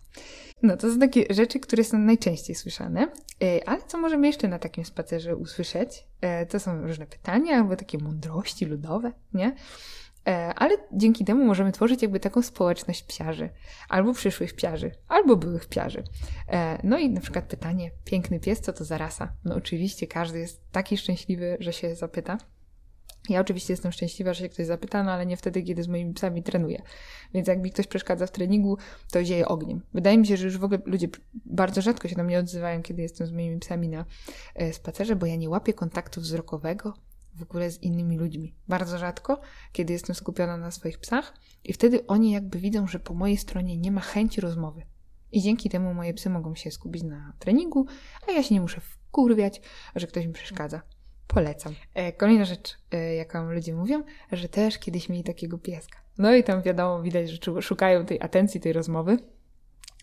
No, 0.62 0.76
to 0.76 0.92
są 0.92 0.98
takie 0.98 1.24
rzeczy, 1.30 1.60
które 1.60 1.84
są 1.84 1.98
najczęściej 1.98 2.56
słyszane. 2.56 3.08
E, 3.42 3.68
ale 3.68 3.82
co 3.82 3.98
możemy 3.98 4.26
jeszcze 4.26 4.48
na 4.48 4.58
takim 4.58 4.84
spacerze 4.84 5.36
usłyszeć? 5.36 6.06
E, 6.20 6.46
to 6.46 6.60
są 6.60 6.82
różne 6.82 7.06
pytania 7.06 7.56
albo 7.56 7.76
takie 7.76 7.98
mądrości 7.98 8.64
ludowe, 8.64 9.12
nie? 9.34 9.54
E, 10.26 10.54
ale 10.54 10.76
dzięki 10.92 11.24
temu 11.24 11.44
możemy 11.44 11.72
tworzyć 11.72 12.02
jakby 12.02 12.20
taką 12.20 12.42
społeczność 12.42 13.02
psiarzy, 13.02 13.50
albo 13.88 14.14
przyszłych 14.14 14.54
psiarzy, 14.54 14.90
albo 15.08 15.36
byłych 15.36 15.66
psiarzy. 15.66 16.04
No 16.82 16.98
i 16.98 17.10
na 17.10 17.20
przykład 17.20 17.44
pytanie, 17.44 17.90
piękny 18.04 18.40
pies, 18.40 18.60
co 18.60 18.72
to 18.72 18.84
za 18.84 18.98
rasa? 18.98 19.32
No 19.44 19.54
oczywiście 19.54 20.06
każdy 20.06 20.38
jest 20.38 20.70
taki 20.72 20.96
szczęśliwy, 20.96 21.56
że 21.60 21.72
się 21.72 21.94
zapyta. 21.94 22.38
Ja 23.28 23.40
oczywiście 23.40 23.72
jestem 23.72 23.92
szczęśliwa, 23.92 24.34
że 24.34 24.40
się 24.40 24.48
ktoś 24.48 24.66
zapyta, 24.66 25.02
no 25.02 25.12
ale 25.12 25.26
nie 25.26 25.36
wtedy, 25.36 25.62
kiedy 25.62 25.82
z 25.82 25.88
moimi 25.88 26.14
psami 26.14 26.42
trenuję. 26.42 26.82
Więc 27.34 27.48
jak 27.48 27.62
mi 27.62 27.70
ktoś 27.70 27.86
przeszkadza 27.86 28.26
w 28.26 28.30
treningu, 28.30 28.78
to 29.12 29.24
zieje 29.24 29.48
ogniem. 29.48 29.82
Wydaje 29.94 30.18
mi 30.18 30.26
się, 30.26 30.36
że 30.36 30.44
już 30.44 30.58
w 30.58 30.64
ogóle 30.64 30.80
ludzie 30.86 31.08
bardzo 31.34 31.82
rzadko 31.82 32.08
się 32.08 32.16
do 32.16 32.24
mnie 32.24 32.38
odzywają, 32.38 32.82
kiedy 32.82 33.02
jestem 33.02 33.26
z 33.26 33.32
moimi 33.32 33.58
psami 33.58 33.88
na 33.88 34.04
e, 34.54 34.72
spacerze, 34.72 35.16
bo 35.16 35.26
ja 35.26 35.36
nie 35.36 35.50
łapię 35.50 35.72
kontaktu 35.72 36.20
wzrokowego 36.20 36.94
w 37.34 37.42
ogóle 37.42 37.70
z 37.70 37.82
innymi 37.82 38.18
ludźmi. 38.18 38.54
Bardzo 38.68 38.98
rzadko, 38.98 39.40
kiedy 39.72 39.92
jestem 39.92 40.14
skupiona 40.14 40.56
na 40.56 40.70
swoich 40.70 40.98
psach 40.98 41.34
i 41.64 41.72
wtedy 41.72 42.06
oni 42.06 42.32
jakby 42.32 42.58
widzą, 42.58 42.86
że 42.86 42.98
po 42.98 43.14
mojej 43.14 43.36
stronie 43.36 43.76
nie 43.76 43.92
ma 43.92 44.00
chęci 44.00 44.40
rozmowy. 44.40 44.82
I 45.32 45.42
dzięki 45.42 45.70
temu 45.70 45.94
moje 45.94 46.14
psy 46.14 46.30
mogą 46.30 46.54
się 46.54 46.70
skupić 46.70 47.02
na 47.02 47.32
treningu, 47.38 47.86
a 48.28 48.32
ja 48.32 48.42
się 48.42 48.54
nie 48.54 48.60
muszę 48.60 48.80
wkurwiać, 48.80 49.60
że 49.96 50.06
ktoś 50.06 50.26
mi 50.26 50.32
przeszkadza. 50.32 50.82
Polecam. 51.26 51.74
E, 51.94 52.12
kolejna 52.12 52.44
rzecz, 52.44 52.78
e, 52.90 53.14
jaką 53.14 53.52
ludzie 53.52 53.74
mówią, 53.74 54.02
że 54.32 54.48
też 54.48 54.78
kiedyś 54.78 55.08
mieli 55.08 55.24
takiego 55.24 55.58
pieska. 55.58 55.98
No 56.18 56.34
i 56.34 56.44
tam 56.44 56.62
wiadomo, 56.62 57.02
widać, 57.02 57.30
że 57.30 57.62
szukają 57.62 58.06
tej 58.06 58.22
atencji, 58.22 58.60
tej 58.60 58.72
rozmowy. 58.72 59.18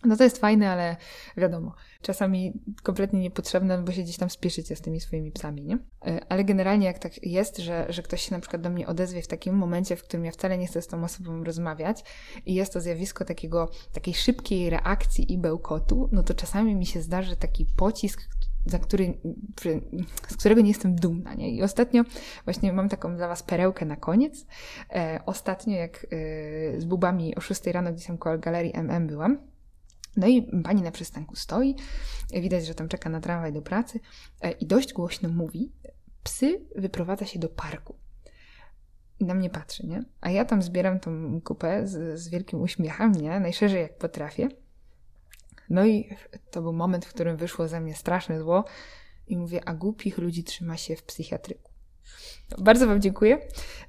No 0.06 0.18
to 0.18 0.24
jest 0.24 0.38
fajne, 0.38 0.70
ale 0.72 0.96
wiadomo, 1.38 1.76
czasami 2.02 2.54
kompletnie 2.84 3.20
niepotrzebne, 3.20 3.78
bo 3.78 3.92
się 3.92 4.02
gdzieś 4.02 4.18
tam 4.18 4.30
spieszycie 4.30 4.76
z 4.76 4.82
tymi 4.82 5.00
swoimi 5.00 5.32
psami, 5.32 5.66
nie? 5.66 5.78
E, 6.06 6.20
ale 6.30 6.44
generalnie 6.44 6.86
jak 6.86 7.00
tak 7.00 7.24
jest, 7.24 7.58
że, 7.58 7.86
że 7.90 8.04
ktoś 8.04 8.22
się 8.22 8.36
na 8.36 8.40
przykład 8.40 8.62
do 8.62 8.70
mnie 8.70 8.88
odezwie 8.88 9.22
w 9.22 9.28
takim 9.28 9.56
momencie, 9.56 9.96
w 9.96 10.04
którym 10.04 10.26
ja 10.26 10.32
wcale 10.32 10.58
nie 10.58 10.68
chcę 10.68 10.82
z 10.82 10.88
tą 10.88 11.04
osobą 11.04 11.44
rozmawiać 11.44 12.04
i 12.46 12.54
jest 12.54 12.74
to 12.74 12.82
zjawisko 12.82 13.26
takiego, 13.26 13.72
takiej 13.94 14.14
szybkiej 14.14 14.70
reakcji 14.70 15.34
i 15.34 15.38
bełkotu, 15.38 16.10
no 16.12 16.24
to 16.24 16.34
czasami 16.34 16.76
mi 16.76 16.86
się 16.86 17.02
zdarzy 17.02 17.36
taki 17.36 17.66
pocisk, 17.78 18.22
za 18.66 18.80
który, 18.80 19.14
z 20.28 20.38
którego 20.38 20.62
nie 20.62 20.68
jestem 20.68 20.96
dumna. 20.96 21.34
Nie? 21.34 21.52
I 21.52 21.64
ostatnio 21.64 22.04
właśnie 22.46 22.74
mam 22.74 22.90
taką 22.90 23.16
dla 23.16 23.28
Was 23.28 23.44
perełkę 23.44 23.86
na 23.86 23.96
koniec. 23.96 24.46
E, 24.90 25.20
ostatnio, 25.26 25.78
jak 25.78 26.06
e, 26.12 26.82
z 26.82 26.86
bubami 26.86 27.36
o 27.36 27.42
6 27.42 27.68
rano 27.68 27.94
gdzieś 27.94 28.08
tam 28.08 28.18
koło 28.18 28.38
galerii 28.38 28.76
MM 28.76 29.08
byłam, 29.08 29.38
no 30.20 30.28
i 30.28 30.62
pani 30.64 30.82
na 30.82 30.92
przystanku 30.92 31.36
stoi, 31.36 31.76
widać, 32.34 32.66
że 32.66 32.76
tam 32.76 32.88
czeka 32.88 33.10
na 33.10 33.22
tramwaj 33.22 33.54
do 33.54 33.62
pracy 33.62 34.00
e, 34.42 34.52
i 34.52 34.68
dość 34.68 34.94
głośno 34.94 35.30
mówi, 35.30 35.72
psy 36.24 36.66
wyprowadza 36.76 37.26
się 37.26 37.40
do 37.40 37.50
parku. 37.50 37.96
I 39.20 39.26
na 39.26 39.34
mnie 39.34 39.50
patrzy, 39.50 39.88
nie? 39.88 40.04
A 40.22 40.30
ja 40.30 40.46
tam 40.46 40.62
zbieram 40.62 41.00
tą 41.00 41.42
kupę 41.42 41.88
z, 41.88 42.20
z 42.20 42.30
wielkim 42.30 42.62
uśmiechem, 42.62 43.12
nie? 43.12 43.40
Najszerzej 43.40 43.82
jak 43.82 43.98
potrafię. 43.98 44.50
No 45.70 45.86
i 45.86 46.10
to 46.52 46.62
był 46.62 46.74
moment, 46.74 47.06
w 47.06 47.14
którym 47.14 47.38
wyszło 47.38 47.68
ze 47.68 47.82
mnie 47.82 47.96
straszne 47.96 48.40
zło 48.40 48.66
i 49.28 49.38
mówię, 49.38 49.62
a 49.66 49.74
głupich 49.74 50.18
ludzi 50.18 50.44
trzyma 50.44 50.78
się 50.78 50.96
w 50.96 51.04
psychiatryku. 51.04 51.72
Bardzo 52.58 52.88
Wam 52.88 53.02
dziękuję. 53.02 53.40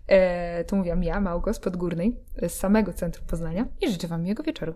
E, 0.06 0.64
to 0.64 0.76
mówiłam 0.76 1.02
ja, 1.02 1.20
Małgo 1.20 1.54
z 1.54 1.58
Podgórnej, 1.58 2.16
z 2.48 2.52
samego 2.52 2.92
centrum 2.92 3.26
Poznania 3.26 3.68
i 3.80 3.90
życzę 3.90 4.08
Wam 4.08 4.22
miłego 4.22 4.42
wieczoru. 4.42 4.74